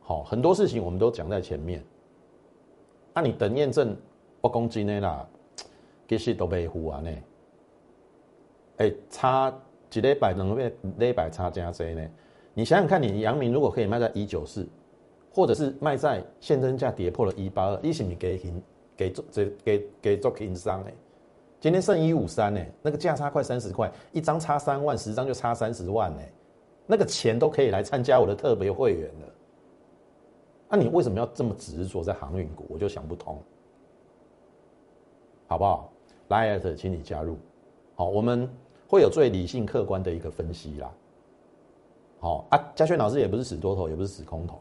[0.00, 1.82] 好，很多事情我们都讲在前面。
[3.14, 3.96] 那你等验证，
[4.40, 5.26] 我攻击你啦，
[6.08, 7.10] 其实都被唬啊呢。
[8.78, 9.52] 哎，差
[9.88, 12.08] 几礼拜、两个礼拜差加多呢？
[12.54, 14.66] 你想想看，你阳明如果可以卖在一九四，
[15.32, 18.62] 或者是卖在现增价跌破了一八二，你是不是给赢？
[18.96, 20.90] 给做这给给做平商呢，
[21.60, 26.22] 今天剩一五三呢，那个价差快三十块，一张差三万，十张就差三十万呢，
[26.86, 29.28] 那个钱都可以来参加我的特别会员了。
[30.68, 32.64] 那你为什么要这么执着在航运股？
[32.68, 33.38] 我就想不通，
[35.46, 35.92] 好不好？
[36.28, 37.36] 来艾特，请你加入。
[37.94, 38.48] 好，我们
[38.88, 40.90] 会有最理性客观的一个分析啦。
[42.20, 44.60] 好啊，嘉轩老师也不是死多头，也不是死空头。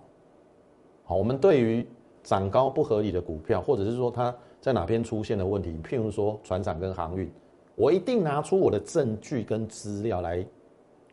[1.04, 1.88] 好，我们对于。
[2.26, 7.32] 涨高不合理的股票，或者是说它在哪边出现的问题，譬如说船厂跟航运，
[7.76, 10.44] 我一定拿出我的证据跟资料来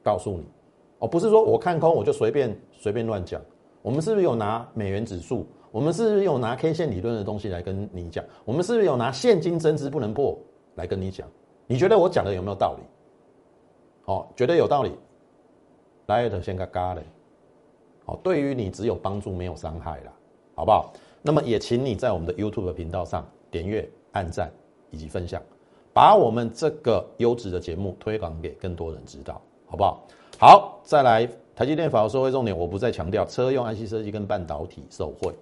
[0.03, 0.47] 告诉你。
[1.03, 3.43] 哦，不是说我看空我就随便随便乱讲。
[3.83, 5.45] 我们是不是有拿美元指数？
[5.73, 8.25] 我们是不是有拿 K 线理论的东西来跟你讲？
[8.45, 10.39] 我们是不是有拿现金增值不能破
[10.77, 11.29] 来跟你讲？
[11.67, 12.85] 你觉得我讲的有没有道理？
[14.05, 14.93] 哦，觉得有道理，
[16.07, 17.03] 来的先嘎嘎嘞。
[18.05, 20.13] 好，对于你只有帮助没有伤害啦。
[20.55, 20.93] 好不好？
[21.21, 24.53] 那么也请你在我们的 YouTube 频道上点阅、按赞
[24.91, 25.43] 以及分享，
[25.93, 30.07] 把我们这个优质的节目推广给更多人知道，好不好？
[30.43, 31.25] 好，再来，
[31.55, 35.33] 台积电法收收重点，我不再强调车用 IC 设计跟半导体受惠，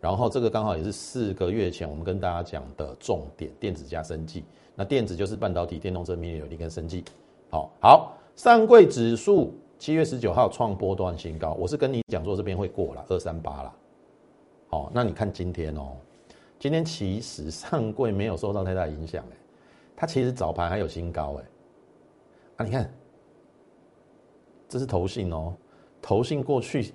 [0.00, 4.42] 然后这个刚好也是四个月前我们跟大家讲的重点，电子加生技。
[4.74, 7.04] 那电子就是半导体、电动车、迷你有利跟生技。
[7.50, 13.72] 好好，上柜指数七月十九号创波段新高，我是跟你讲说这边会过了二三八了。
[14.66, 15.92] 好，那你看今天哦，
[16.58, 19.36] 今天其实上柜没有受到太大影响哎，
[19.94, 21.44] 它其实早盘还有新高哎，
[22.56, 22.92] 啊你看，
[24.68, 25.54] 这是投信哦，
[26.02, 26.92] 投信过去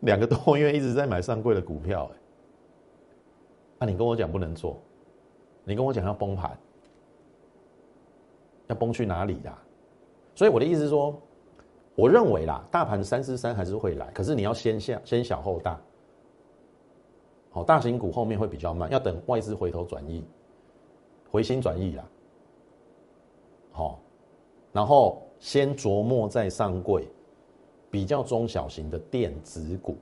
[0.00, 2.16] 两个多月一直在买上柜的股票哎，
[3.80, 4.80] 啊你跟我讲不能做，
[5.64, 6.56] 你跟我讲要崩盘，
[8.68, 9.58] 要崩去哪里呀？
[10.34, 11.20] 所以我的意思是说，
[11.96, 15.78] 我认为啦，大盘三四三还是会来，可是你要先下先小后大。
[17.50, 20.24] 好，大型股后面会比较慢，要等外资回头转移，
[21.30, 22.08] 回心转意啦。
[23.72, 24.00] 好，
[24.72, 27.08] 然后先琢磨在上柜，
[27.90, 29.96] 比较中小型的电子股。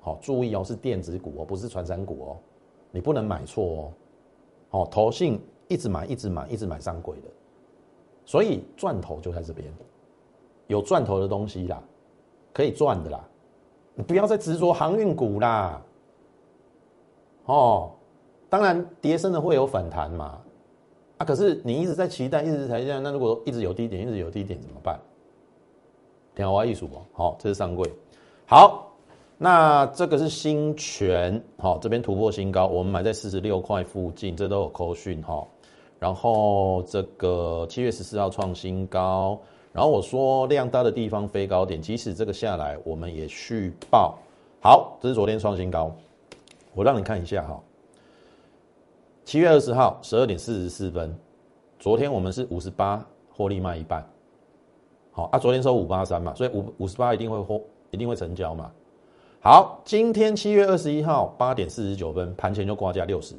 [0.00, 2.36] 好，注意哦，是电子股哦，不是传山股哦，
[2.90, 3.92] 你不能买错哦。
[4.68, 7.28] 好，投信一直买，一直买，一直买上柜的，
[8.24, 9.72] 所以赚头就在这边，
[10.66, 11.80] 有赚头的东西啦，
[12.52, 13.24] 可以赚的啦，
[13.94, 15.80] 你不要再执着航运股啦。
[17.44, 17.92] 哦，
[18.48, 20.40] 当然，跌升的会有反弹嘛，
[21.24, 24.98] 可是你一直在期待，一直在期待，那如果一直有低点，一直有低点怎么办？
[26.34, 27.86] 天华艺术哦，好，这是上柜，
[28.46, 28.90] 好，
[29.36, 35.46] 那这个是新泉，好，这边突破新高，我们买在四十六块附近，这都有扣讯哈。
[35.98, 39.38] 然后这个七月十四号创新高，
[39.72, 44.18] 然后我说量大的地方飞高点，即使这个下来，我们也续报。
[44.60, 45.94] 好，这是昨天创新高，
[46.74, 47.60] 我让你看一下哈。
[49.24, 51.16] 七月二十号十二点四十四分，
[51.78, 54.06] 昨天我们是五十八获利卖一半。
[55.12, 58.70] 好啊，昨天收五八三嘛，所以五五十八一定会获，一定会成交嘛。
[59.40, 63.34] 好，今天七月二十一号八点四十九分，盘前就挂价六十，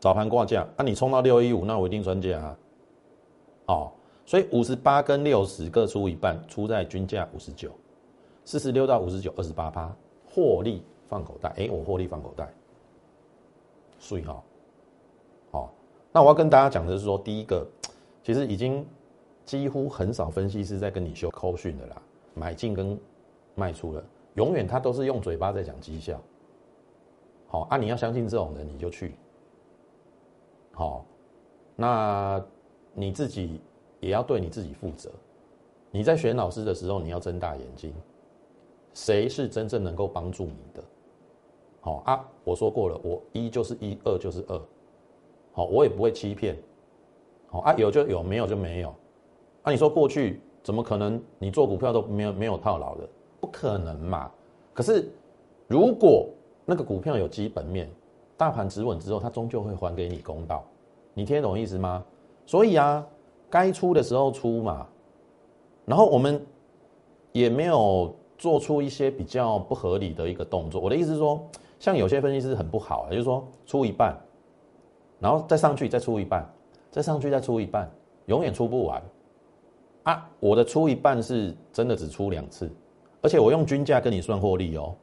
[0.00, 2.58] 早盘挂价，那你冲到六一五，那我一定专价啊。
[3.66, 3.92] 哦，
[4.24, 7.70] 所以五十八跟六十各出一半，出在均价五十九，
[8.44, 11.52] 四十六到五十九，二十八趴，获利放口袋。
[11.58, 12.52] 哎，我获利放口袋，
[14.02, 14.42] 所以哈，
[15.50, 15.72] 好，
[16.12, 17.66] 那我要跟大家讲的是说，第一个，
[18.22, 18.84] 其实已经。
[19.44, 22.00] 几乎很少分析师在跟你修扣讯的啦，
[22.32, 22.96] 买进跟
[23.56, 24.02] 卖出了，
[24.34, 26.18] 永远他都是用嘴巴在讲绩效。
[27.48, 29.16] 好啊，你要相信这种人，你就去。
[30.70, 31.04] 好，
[31.74, 32.42] 那
[32.94, 33.60] 你自己
[33.98, 35.10] 也要对你自己负责。
[35.90, 37.92] 你在选老师的时候，你要睁大眼睛，
[38.94, 40.84] 谁是真正能够帮助你的？
[41.84, 44.58] 好啊，我说过了，我一就是一，二就是二。
[45.52, 46.56] 好，我也不会欺骗。
[47.48, 48.94] 好啊，有就有，没有就没有。
[49.64, 51.20] 那你说过去怎么可能？
[51.40, 53.08] 你做股票都没有没有套牢的，
[53.40, 54.30] 不可能嘛？
[54.72, 55.10] 可是
[55.66, 56.28] 如果
[56.64, 57.90] 那个股票有基本面，
[58.36, 60.64] 大盘止稳之后，它终究会还给你公道。
[61.14, 62.04] 你听得懂意思吗？
[62.46, 63.04] 所以啊，
[63.50, 64.86] 该出的时候出嘛。
[65.84, 66.40] 然后我们
[67.32, 70.80] 也没有做出一些比较不合理的一个动作。
[70.80, 71.44] 我的意思是说，
[71.82, 74.16] 像有些分析师很不好，就是说出一半，
[75.18, 76.48] 然后再上去再出一半，
[76.92, 77.90] 再上去再出一半，
[78.26, 79.02] 永远出不完。
[80.04, 82.70] 啊，我的出一半是真的只出两次，
[83.20, 84.94] 而且我用均价跟你算获利哦，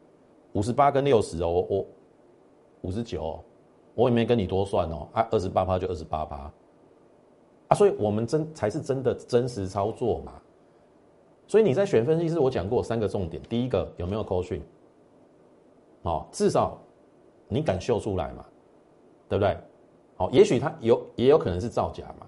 [0.53, 1.85] 五十八跟六十哦，我
[2.83, 3.43] 五十九，
[3.93, 6.49] 我也没跟你多算哦，啊，二十八趴就二十八趴，
[7.67, 10.31] 啊，所以我们真才是真的真实操作嘛，
[11.45, 14.61] 所以你在选分析师，我讲过三个重点，第一个有没有扣讯，
[16.09, 16.75] 哦，至少
[17.47, 18.43] 你敢秀出来嘛，
[19.27, 19.57] 对不对？
[20.17, 22.25] 哦，也许他有也有可能是造假嘛，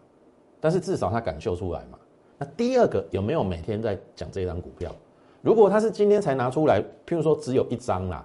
[0.60, 1.98] 但是至少他敢秀出来嘛。
[2.38, 4.91] 那第二个有没有每天在讲这张股票？
[5.41, 8.24] 如果他是今天才拿出来，譬如说只有一张啦，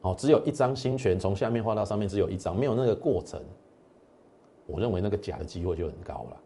[0.00, 3.38] 哦，只有一张新权从下面画到上面只有一张，没有那个过程，
[4.66, 6.36] 我认为那个假的机会就很高了。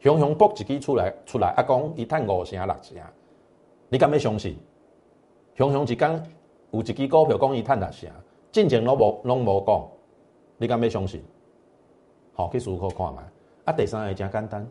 [0.00, 2.96] 熊熊爆一支出来出来，阿公一探五成六成，
[3.88, 4.56] 你敢要相信？
[5.54, 6.20] 熊熊一讲
[6.70, 8.10] 有一支股票讲一探六成，
[8.52, 9.88] 进前拢无拢无讲，
[10.58, 11.22] 你敢要相信？
[12.34, 13.22] 好，去思考看嘛。
[13.64, 14.66] 啊，第三个真简单。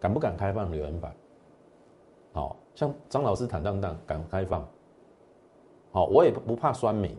[0.00, 1.14] 敢不敢开放留言板？
[2.34, 4.68] 好像张老师坦荡荡敢开放，
[5.92, 7.16] 好，我也不怕酸民。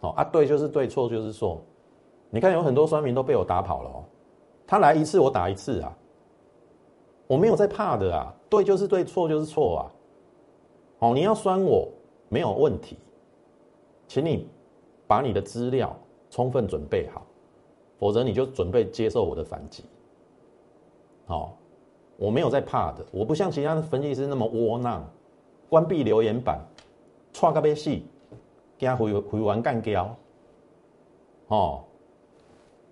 [0.00, 1.62] 好啊，对就是对，错就是错。
[2.28, 4.04] 你看有很多酸民都被我打跑了哦，
[4.66, 5.96] 他来一次我打一次啊，
[7.26, 9.82] 我没有在怕的啊，对就是对，错就是错啊。
[10.98, 11.88] 好，你要酸我
[12.28, 12.96] 没有问题，
[14.08, 14.48] 请你
[15.06, 15.96] 把你的资料
[16.30, 17.24] 充分准备好，
[17.98, 19.84] 否则你就准备接受我的反击。
[21.26, 21.56] 好，
[22.16, 25.04] 我没有在怕的，我不像其他的分析师那么窝囊，
[25.68, 26.60] 关闭留言板，
[27.32, 28.06] 串个咩戏，
[28.78, 30.16] 惊回回完干掉，
[31.48, 31.84] 哦，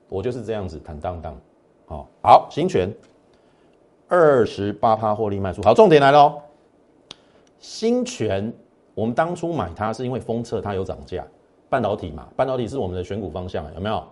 [0.09, 1.37] 我就是这样子坦荡荡，
[1.87, 2.93] 好，好，新权
[4.09, 6.43] 二十八趴获利卖出，好，重点来喽，
[7.59, 8.53] 新权
[8.95, 11.27] 我们当初买它是因为封测它有涨价，
[11.69, 14.03] 半导体嘛，半导体是我们的选股方向，有没有？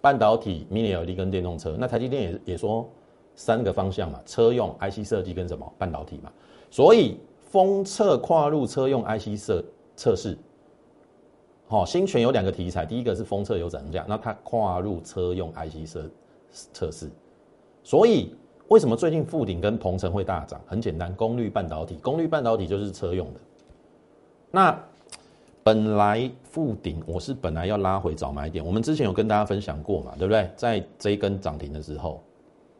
[0.00, 2.88] 半导体、Mini LED 跟电动车，那台积电也也说。
[3.36, 6.30] 三个方向嘛，车用 IC 设计跟什么半导体嘛，
[6.68, 9.64] 所以封测跨入车用 IC 设
[9.96, 10.36] 测试，
[11.66, 16.10] 好，新权有两个题材，第一个是封测有涨价，那它跨入车用 IC 设
[16.50, 17.08] 测试，
[17.82, 18.34] 所以
[18.68, 20.60] 为什么最近富鼎跟鹏程会大涨？
[20.66, 23.40] 很简单，功率半导体，功率半导体就是车用的。
[24.50, 24.76] 那
[25.62, 30.50] 本来富鼎我是本来要拉回早买点，我们之前有跟大家分享过嘛，对不对？
[30.56, 32.20] 在这一根涨停的时候。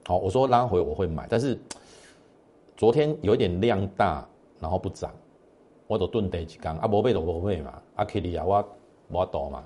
[0.06, 1.56] 好，我说拉回我会买，但是
[2.76, 4.26] 昨天有一点量大，
[4.58, 5.12] 然后不涨，
[5.86, 8.68] 我都钝得几缸啊，不背都不背嘛，阿 K 里啊，我
[9.08, 9.62] 我懂嘛。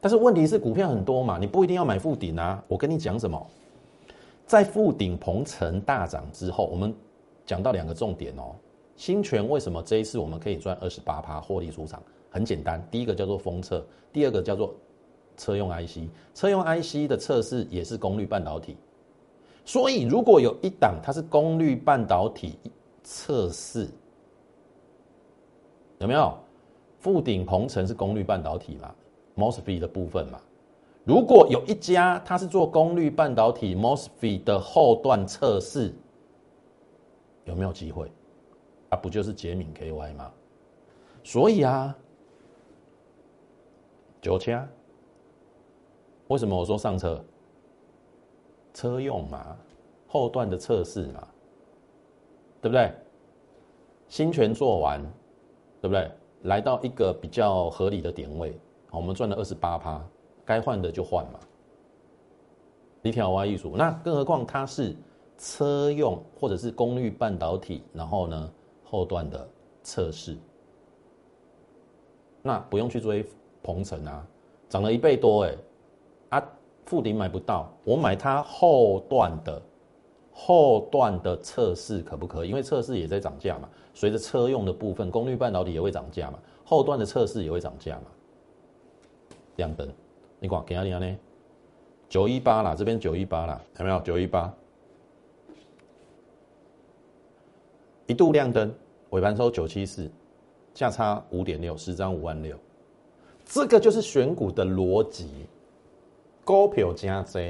[0.00, 2.60] 但是问题是股票很多嘛，你不一定要买富顶啊。
[2.66, 3.46] 我跟你讲什么，
[4.46, 6.92] 在富顶鹏程大涨之后，我们
[7.46, 8.56] 讲到两个重点哦。
[8.96, 12.02] 新权为什么这一次我们可以赚二十八趴获利出场？
[12.30, 14.74] 很简单，第一个叫做封测，第二个叫做
[15.36, 15.98] 车用 IC，
[16.34, 18.76] 车用 IC 的测试也是功率半导体。
[19.64, 22.58] 所以如果有一档它是功率半导体
[23.02, 23.88] 测试，
[25.98, 26.36] 有没有？
[26.98, 28.94] 富鼎鹏程是功率半导体嘛
[29.36, 30.40] ？Mosfet 的部分嘛？
[31.04, 35.92] 如果有一家它是做功率半导体 Mosfet 的后段测试，
[37.44, 38.10] 有没有机会？
[38.96, 40.32] 不就是捷敏 KY 吗？
[41.22, 41.96] 所以啊，
[44.20, 44.68] 九千，
[46.28, 47.22] 为什么我说上车？
[48.72, 49.56] 车用嘛，
[50.06, 51.26] 后段的测试嘛，
[52.60, 52.92] 对不对？
[54.08, 55.00] 新权做完，
[55.80, 56.10] 对不对？
[56.42, 58.58] 来到一个比较合理的点位，
[58.90, 60.04] 我们赚了二十八趴，
[60.44, 61.40] 该换的就换嘛。
[63.00, 64.94] 你挑挖艺术，那更何况它是
[65.38, 68.52] 车用或者是功率半导体，然后呢
[68.84, 69.48] 后段的
[69.82, 70.36] 测试，
[72.42, 73.24] 那不用去追
[73.62, 74.26] 鹏程啊，
[74.68, 75.54] 涨了一倍多哎，
[76.28, 76.48] 啊
[76.86, 79.60] 富鼎买不到，我买它后段的
[80.32, 82.48] 后段的测试可不可以？
[82.48, 83.68] 因为测试也在涨价嘛。
[83.94, 88.02] 随着车用的部分，功率半导体也会涨价嘛，后段的测试也会涨价嘛。
[89.56, 89.88] 亮灯，
[90.40, 91.16] 你看，给哪里呢？
[92.08, 94.00] 九一八啦，这边九一八啦，有没有？
[94.00, 94.52] 九一八，
[98.06, 98.72] 一度亮灯，
[99.10, 100.10] 尾盘收九七四，
[100.72, 102.56] 价差五点六，十张五万六，
[103.44, 105.46] 这个就是选股的逻辑。
[106.44, 107.40] 股票加多，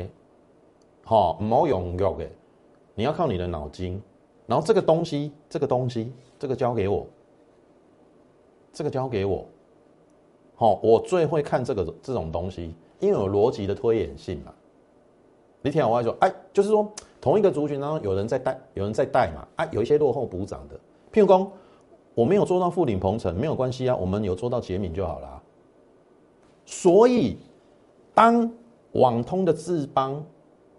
[1.02, 2.28] 好，唔好用肉嘅，
[2.94, 4.00] 你要靠你的脑筋。
[4.46, 7.04] 然后这个东西，这个东西，这个交给我，
[8.72, 9.44] 这个交给我，
[10.54, 14.54] 好，我最会看这个这种东西，因为有逻辑的推演性嘛。
[15.60, 16.86] 你听我话说，哎，就是说
[17.24, 20.76] 同一个族群当中，有人在带，有人在带嘛，啊，有一些落后补涨的。
[21.10, 21.50] 譬如说，
[22.14, 25.42] 我没有做到富鼎鹏程，没有关系啊，我们有做到捷敏就好了。
[26.66, 27.38] 所以，
[28.12, 28.52] 当
[28.92, 30.22] 网通的智邦，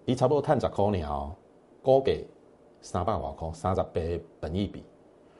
[0.05, 1.35] 你差不多探十块鸟，
[1.81, 2.27] 高给。
[2.79, 4.83] 三百瓦空，三十倍本益比。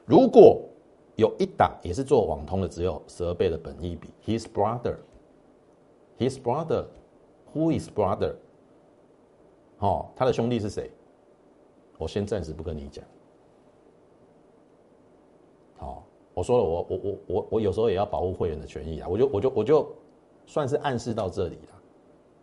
[0.06, 0.60] 如果
[1.18, 4.10] 有一档也是做网通的，只有十二倍的本益比。
[4.26, 4.96] His brother,
[6.18, 6.86] his brother,
[7.54, 8.34] who is brother？
[9.86, 10.90] 哦，他的兄弟是谁？
[12.00, 13.06] 我先暂时不跟你讲。
[15.78, 19.08] 好，我说了，我我我我我有时候也要保护会员的权益啊。
[19.08, 19.96] 我就我就我就
[20.48, 21.82] 算是暗示到这里了。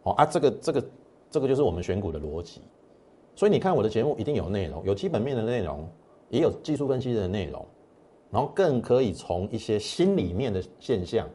[0.04, 0.84] 哦啊，这个这个
[1.30, 2.60] 这个就是我们选股的逻辑。
[3.34, 5.88] 所以你看我的节目一定有内容，有基本面的内容，
[6.28, 7.66] 也有技术分析的内容，
[8.30, 11.28] 然后更可以从一些心里面的现象，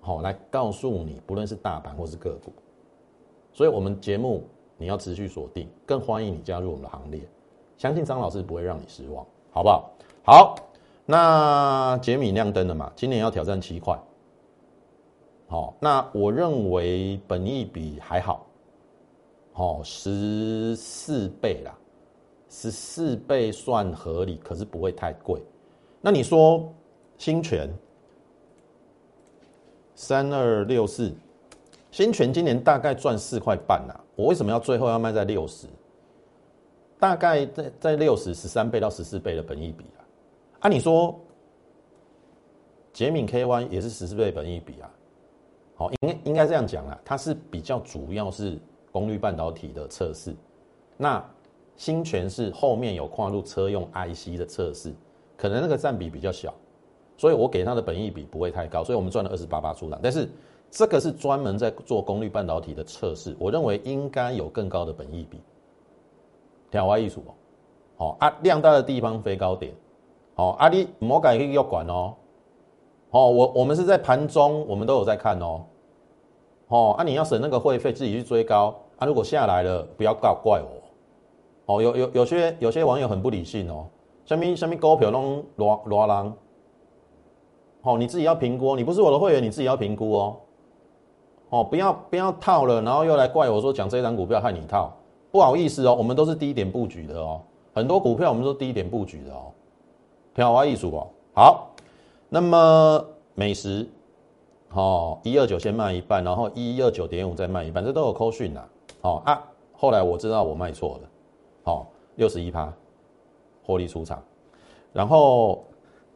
[0.00, 2.52] 好来告诉你，不论是大盘或是个股。
[3.52, 4.44] 所以我们节目
[4.76, 7.20] 你要持续锁定，更欢迎你加入我们的行列，
[7.78, 9.90] 相信张老师不会让你失望，好不好？
[10.24, 10.56] 好，
[11.06, 12.92] 那杰米亮灯了嘛？
[12.94, 13.98] 今年要挑战七块，
[15.48, 18.46] 好，那我认为本益比还好。
[19.54, 21.74] 哦，十四倍啦，
[22.50, 25.40] 十四倍算合理，可是不会太贵。
[26.02, 26.70] 那你说
[27.16, 27.74] 新泉
[29.94, 31.10] 三二六四，
[31.90, 33.98] 新泉今年大概赚四块半呐。
[34.16, 35.68] 我为什么要最后要卖在六十？
[36.98, 40.00] 大概在在六十十三倍到十四倍的本益比啊。
[40.62, 41.14] 啊，你说
[42.92, 44.90] 捷敏 K Y 也是十四倍本益比啊？
[45.76, 48.58] 好，应该应该这样讲啊，它是比较主要是。
[48.92, 50.34] 功率半导体的测试，
[50.96, 51.22] 那
[51.76, 54.90] 新全是后面有跨入车用 IC 的测试，
[55.36, 56.54] 可能那个占比比较小，
[57.18, 60.00] 所以我给它的本益比不会太高，所以我们赚了二十八八出档。
[60.02, 60.26] 但是
[60.70, 65.40] 这个是专门在做功率半导体的测试，我认为应该有更高的本益比。
[66.70, 67.32] 调歪艺术哦，
[67.96, 69.72] 好啊，量大的地方飞高点，
[70.34, 72.14] 好啊，你魔改可以要管哦，
[73.10, 75.64] 哦，我我们是在盘中，我们都有在看哦，
[76.68, 78.74] 哦啊，你要省那个会费，自己去追高。
[78.98, 81.74] 啊，如果下来了，不要告怪我。
[81.74, 83.86] 哦，有有有些有些网友很不理性哦，
[84.24, 86.36] 下面下面股票弄乱乱浪。
[87.82, 90.36] 哦，你自己要评估，你不是我的会员，你自己要评估哦。
[91.56, 94.92] 哦，不要不要套了，然后又来怪我说讲这张股票害你套，
[95.30, 97.40] 不好意思哦，我们都是低点布局的哦，
[97.74, 99.52] 很多股票我们都低点布局的哦。
[100.34, 101.70] 票花艺术哦，好，
[102.28, 103.04] 那么
[103.34, 103.88] 美食，
[104.72, 108.62] 哦，一二九先卖一半，然后一二九点五再卖一半，这都有扣讯呐。
[109.02, 109.42] 哦啊！
[109.78, 111.08] 后来我知道我卖错了，
[111.64, 111.86] 好，
[112.16, 112.72] 六十一趴
[113.64, 114.22] 获利出场，
[114.92, 115.64] 然后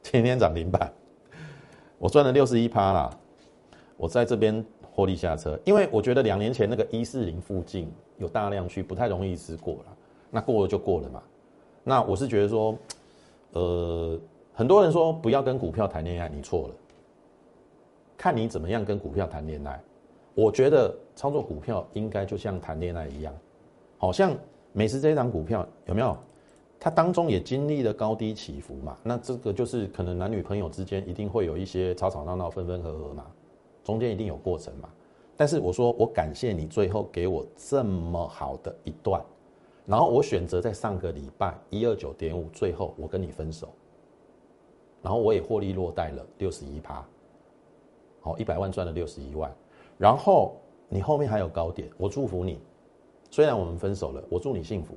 [0.02, 0.92] 天天涨停板，
[1.98, 3.10] 我赚了六十一趴啦。
[3.96, 4.64] 我在这边
[5.00, 9.96] 获利下车，因为我觉得两年前那个一四零附近有大量区，不太容易一次过了。
[10.30, 11.22] 那过了就过了嘛。
[11.82, 12.76] 那我是觉得说，
[13.52, 14.20] 呃，
[14.52, 16.74] 很多人说不要跟股票谈恋爱，你错了。
[18.14, 19.80] 看你怎么样跟股票谈恋爱。
[20.34, 23.34] 我觉得操作股票应该就像谈恋爱一样，
[23.96, 24.36] 好像
[24.74, 26.14] 美食这一档股票有没有？
[26.78, 33.24] 它当中也经历了高低起伏嘛，那这个就是可能男女朋友之间一定会有一些吵吵闹闹、分分合合嘛，
[33.90, 34.88] 中间一定有过程嘛。
[35.36, 39.24] 但是我说我感谢你最后给我这么好的一段，
[39.86, 43.68] 然后我选择在上个礼拜一二九点五最后我跟你分手，
[45.02, 47.02] 然后我也获利落袋了六十一趴，
[48.20, 49.50] 好一百万赚了六十一万，
[49.96, 50.56] 然后
[50.88, 52.60] 你后面还有高点，我祝福你，
[53.30, 54.94] 虽然我们分手了，我祝你幸福。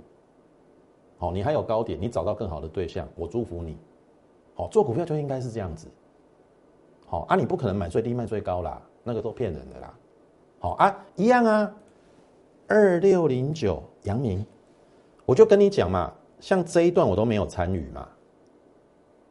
[1.18, 3.78] 好，你还有高点，你找到更好的对象，我祝福你。
[4.56, 5.88] 好，做股票就应该是这样子。
[7.06, 9.94] 好啊，你不可能买最低卖最高啦，那个都骗人的啦。
[10.60, 11.74] 好啊，一样啊。
[12.66, 14.44] 二六零九阳明，
[15.26, 18.08] 我就跟你讲嘛，像这一段我都没有参与嘛。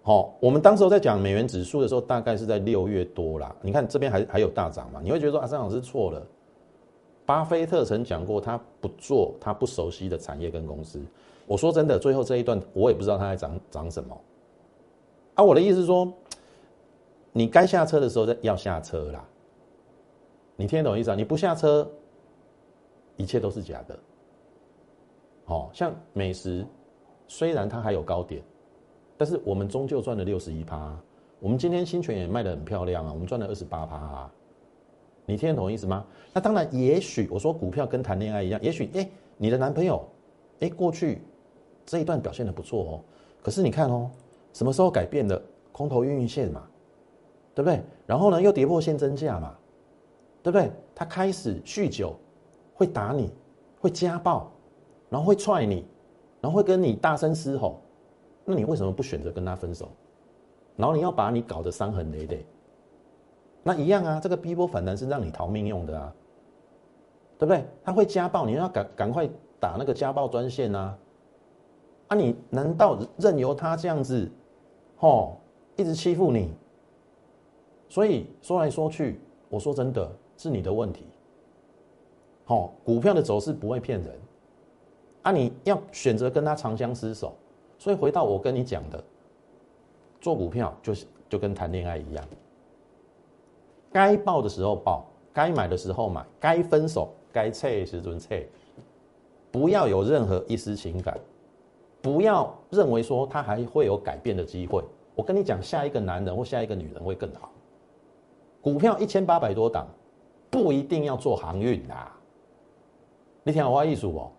[0.02, 3.54] 好，我们当时候在讲美元指数的时候，大概是在六月多啦。
[3.62, 5.00] 你看这边还还有大涨嘛？
[5.02, 6.22] 你会觉得说啊，张老师错了。
[7.24, 11.00] 巴菲特曾讲过，他不做他不熟悉的产业跟公司。
[11.46, 14.20] 我说真的，最后这一段我也不知道他在涨涨什么。
[15.34, 16.12] 啊，我的意思是说，
[17.32, 19.26] 你该下车的时候要下车啦。
[20.54, 21.14] 你听得懂意思啊？
[21.14, 21.90] 你不下车，
[23.16, 23.98] 一切都是假的。
[25.46, 26.64] 哦，像美食，
[27.26, 28.42] 虽然它还有高点，
[29.16, 30.94] 但是我们终究赚了六十一趴。
[31.40, 34.32] 我们今天新泉也卖的很漂亮啊，我们赚了二十八趴啊。
[35.24, 36.04] 你听得懂意思吗？
[36.32, 40.06] 那当然，也许我说股票跟谈恋爱一样，也许哎，你的男朋友
[40.60, 41.22] 哎过去。
[41.84, 43.00] 这一段表现的不错哦，
[43.42, 44.08] 可是你看哦，
[44.52, 45.42] 什么时候改变的？
[45.72, 46.62] 空头运运线嘛，
[47.54, 47.82] 对不对？
[48.06, 49.54] 然后呢，又跌破现增价嘛，
[50.42, 50.70] 对不对？
[50.94, 52.14] 他开始酗酒，
[52.74, 53.32] 会打你，
[53.80, 54.50] 会家暴，
[55.08, 55.86] 然后会踹你，
[56.40, 57.80] 然后会跟你大声嘶吼，
[58.44, 59.88] 那你为什么不选择跟他分手？
[60.76, 62.46] 然后你要把你搞得伤痕累累，
[63.62, 66.14] 那一样啊，这个逼波反弹是让你逃命用的啊，
[67.38, 67.64] 对不对？
[67.84, 69.28] 他会家暴，你要赶赶快
[69.60, 70.96] 打那个家暴专线啊。
[72.08, 74.30] 那你难道任由他这样子，
[74.96, 75.38] 吼，
[75.76, 76.54] 一直欺负你？
[77.92, 79.20] 所以说来说去，
[79.50, 81.04] 我说真的是你的问题。
[82.46, 84.18] 好，股票的走势不会骗人，
[85.20, 87.34] 啊，你要选择跟他长相厮守。
[87.78, 89.04] 所以回到我跟你讲的，
[90.22, 92.26] 做股票就是就跟谈恋爱一样，
[93.92, 98.34] 该报的时候报，该买的时候买，该分手该撤时准撤，
[99.50, 101.14] 不要有任何一丝情感。
[102.00, 104.82] 不要认为说他还会有改变的机会。
[105.14, 107.50] 我跟你讲，下一个男人或下一个女人会更好。
[108.62, 109.86] 股票一千八百多档，
[110.48, 112.10] 不一定要做航运啦。
[113.42, 114.32] 你听我意思不？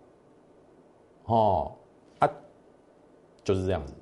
[1.26, 1.72] 哦，
[2.18, 2.30] 啊，
[3.44, 3.92] 就是这样子。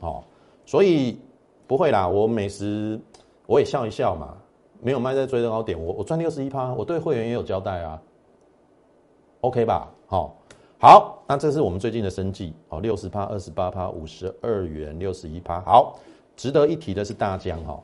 [0.00, 0.22] 哦，
[0.66, 1.18] 所以
[1.66, 2.06] 不会啦。
[2.06, 3.00] 我美食
[3.46, 4.36] 我也笑一笑嘛，
[4.80, 8.00] 没有卖在最高点，我我赚六十一趴，我对会员也有交代啊。
[9.40, 9.90] OK 吧？
[10.06, 10.36] 好。
[10.82, 15.60] 好，那这是我们最近的生计哦，六十趴、二十八趴、五十二元、六十一趴。
[15.60, 15.98] 好，
[16.36, 17.78] 值得一提的是大江哈，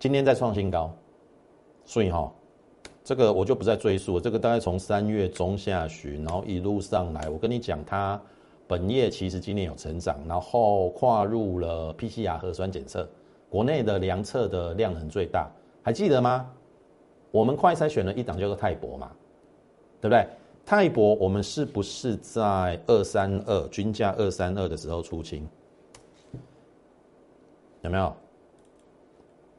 [0.00, 0.90] 今天在创新高，
[1.84, 2.32] 所以哈，
[3.04, 4.18] 这个我就不再赘述。
[4.18, 8.18] 这个大概从三月中下旬，然后一路上来，我跟你讲，它
[8.66, 13.06] 本业其实今年有成长，然后跨入了 PCR 核酸检测，
[13.50, 15.50] 国内的量测的量能最大，
[15.82, 16.50] 还记得吗？
[17.30, 19.10] 我们快筛选了一档叫做泰博嘛，
[20.00, 20.26] 对不对？
[20.64, 25.46] 泰博，我们是不是在二三二均价二三二的时候出清？
[27.82, 28.16] 有没有？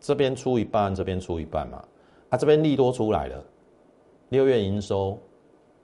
[0.01, 1.81] 这边出一半，这边出一半嘛？
[2.29, 3.43] 啊，这边利多出来了，
[4.29, 5.17] 六月营收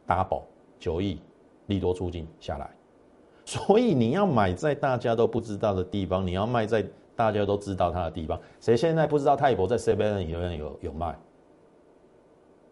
[0.08, 0.42] double
[0.80, 1.22] 九亿，
[1.68, 2.70] 利多出境下来，
[3.46, 6.84] 所以你要买在大家都不知道的地方，你要卖在
[7.16, 8.40] 大家都知道它的地方。
[8.60, 11.16] 谁现在不知道泰博在 C 边有有有卖？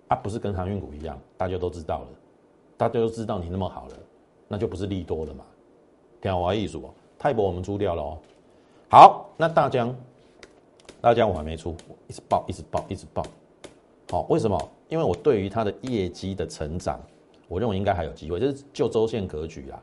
[0.08, 2.08] 啊，不是跟航运股一样，大家都知道了。
[2.78, 3.94] 大家都知道你那么好了，
[4.48, 5.46] 那就不是利多了嘛？
[6.22, 8.18] 听我意思哦，泰博我们出掉了哦。
[8.90, 9.96] 好，那大江，
[11.06, 11.76] 大家我还没出，
[12.08, 13.24] 一直爆，一直爆，一直爆。
[14.10, 14.60] 好，为什么？
[14.90, 17.00] 因为我对于它的业绩的成长，
[17.48, 19.80] 我认为应该还有机会，就是就周线格局啊。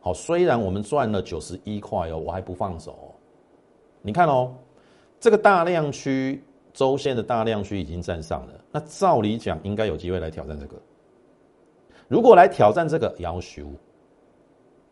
[0.00, 3.14] 好，虽然我们赚了九十一块哦，我还不放手。
[4.00, 4.52] 你看哦，
[5.20, 10.74] 这个大量区周线的大量区已经站上了，那照理讲应该有机会来挑战这个。
[12.08, 13.62] 如果来挑战这个要求，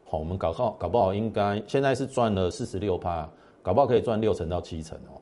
[0.04, 3.28] 好，我们搞好搞不好应该现在是赚了四十六趴，
[3.62, 5.20] 搞不好可以赚六成到七成哦。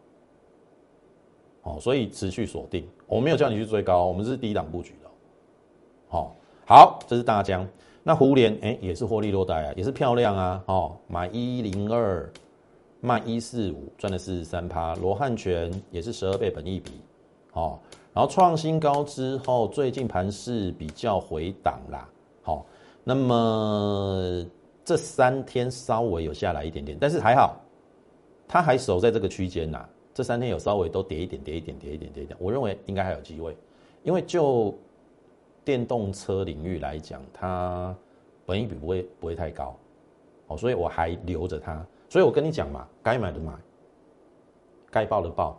[1.68, 5.10] 哦，所以持续锁定，我没有叫你去追高，我们是低档布局的。
[6.08, 6.34] 好，
[6.66, 7.68] 好，这是大江，
[8.02, 10.62] 那胡联哎也是获利落袋啊，也是漂亮啊。
[10.66, 12.32] 哦，买一零二，
[13.02, 14.94] 卖一四五，赚了四十三趴。
[14.94, 16.92] 罗汉拳也是十二倍本益比，
[17.52, 17.78] 哦。
[18.14, 22.08] 然后创新高之后，最近盘势比较回档啦。
[22.40, 22.64] 好，
[23.04, 24.42] 那么
[24.86, 27.60] 这三天稍微有下来一点点，但是还好，
[28.48, 29.86] 它还守在这个区间呐。
[30.18, 32.36] 这三天有稍微都跌一点，跌一点，跌一点，跌一点。
[32.40, 33.56] 我认为应该还有机会，
[34.02, 34.74] 因为就
[35.64, 37.94] 电动车领域来讲，它
[38.44, 39.76] 本益比不会不会太高，
[40.48, 41.86] 哦，所以我还留着它。
[42.08, 43.52] 所以我跟你讲嘛，该买的买，
[44.90, 45.56] 该报的报，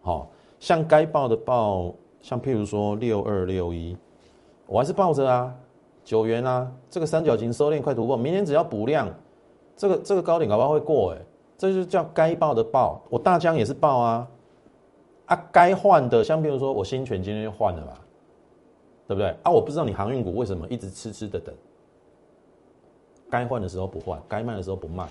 [0.00, 1.92] 好，像该报的报，
[2.22, 3.96] 像譬如说六二六一，
[4.68, 5.52] 我还是抱着啊。
[6.04, 9.12] 九元啊，这个三角形收敛快突破，明天只要补量，
[9.76, 11.18] 这个这个高点搞不好会过哎，
[11.56, 13.02] 这就叫该报的报。
[13.08, 14.28] 我大疆也是报啊，
[15.26, 17.92] 啊该换的，像比如说我新权今天就换了嘛，
[19.06, 19.28] 对不对？
[19.42, 21.54] 啊，我不知道你航运股为什么一直痴痴的等，
[23.30, 25.08] 该换的时候不换，该卖的时候不卖，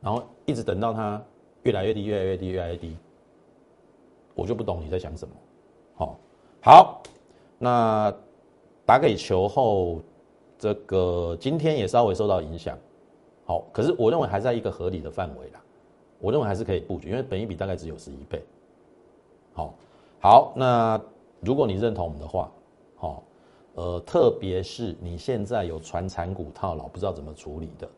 [0.00, 1.22] 然后一直等到它
[1.62, 2.96] 越来越低，越来越低，越来越低，
[4.34, 5.34] 我就不懂你在想什么。
[5.96, 6.18] 好，
[6.62, 7.02] 好，
[7.58, 8.14] 那。
[8.88, 10.00] 打给球后，
[10.56, 12.78] 这个今天也稍微受到影响，
[13.46, 15.62] 好，可是我认为还在一个合理的范围啦，
[16.18, 18.42] 我认为还是可以布局，因为本一比大概只有十一倍，
[19.54, 19.72] 好，
[20.20, 21.00] 好，那
[21.38, 22.50] 如果你认同我们的话，
[22.96, 23.22] 好，
[23.74, 27.88] 呃，特别是你现在有传产股套牢，不知道怎么处理的，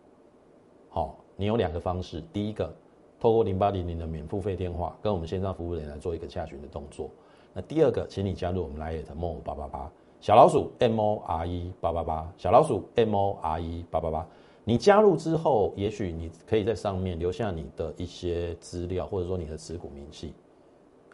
[0.91, 2.71] 好，你有两个方式，第一个，
[3.19, 7.09] 透过零八零零的免付费电话跟我们线上服务人来做一个洽询的动作，
[7.55, 9.91] 那第二个，请你加入我们来 at mo 八八八。
[10.21, 14.27] 小老鼠 M O R E 八八八，小老鼠 M O R E 八八八。
[14.69, 20.35] 你加入之后，也许你可以在上面留下你的一些资料，或者说你的持股明细。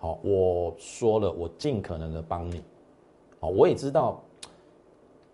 [0.01, 2.65] 好，我说了，我尽可能的帮你。
[3.39, 4.21] 好，我也知道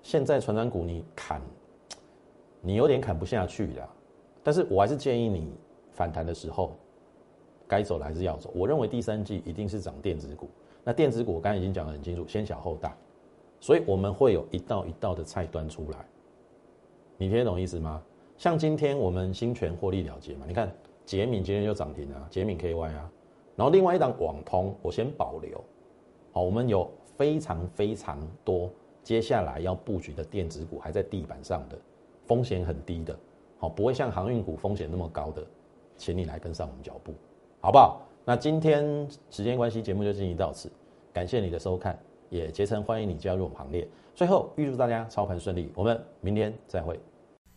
[0.03, 1.41] 现在传染股你砍，
[2.61, 3.89] 你有点砍不下去了。
[4.43, 5.55] 但是我还是建议你
[5.91, 6.73] 反弹的时候，
[7.67, 8.51] 该走的还是要走。
[8.55, 10.47] 我认为第三季一定是涨电子股。
[10.85, 12.95] 那电子股我刚才已经讲的很清楚，先小后大。
[13.61, 16.05] 所以我们会有一道一道的菜端出来，
[17.17, 18.03] 你听得懂意思吗？
[18.41, 20.73] 像今天我们新权获利了结嘛，你看
[21.05, 23.13] 捷敏今天就涨停了，捷敏 KY 啊，
[23.55, 25.63] 然后另外一档网通我先保留，
[26.33, 28.71] 好，我们有非常非常多
[29.03, 31.79] 接下来要布局的电子股还在地板上的，
[32.25, 33.15] 风险很低的，
[33.59, 35.45] 好，不会像航运股风险那么高的，
[35.99, 37.13] 请你来跟上我们脚步，
[37.61, 38.01] 好不好？
[38.25, 40.73] 那今天时间关系，节目就进行到此，
[41.13, 41.99] 感谢你的收看。
[42.31, 43.87] 也竭诚欢迎你加入我们行列。
[44.15, 46.99] 最后预祝大家操盘顺利，我们明天再会。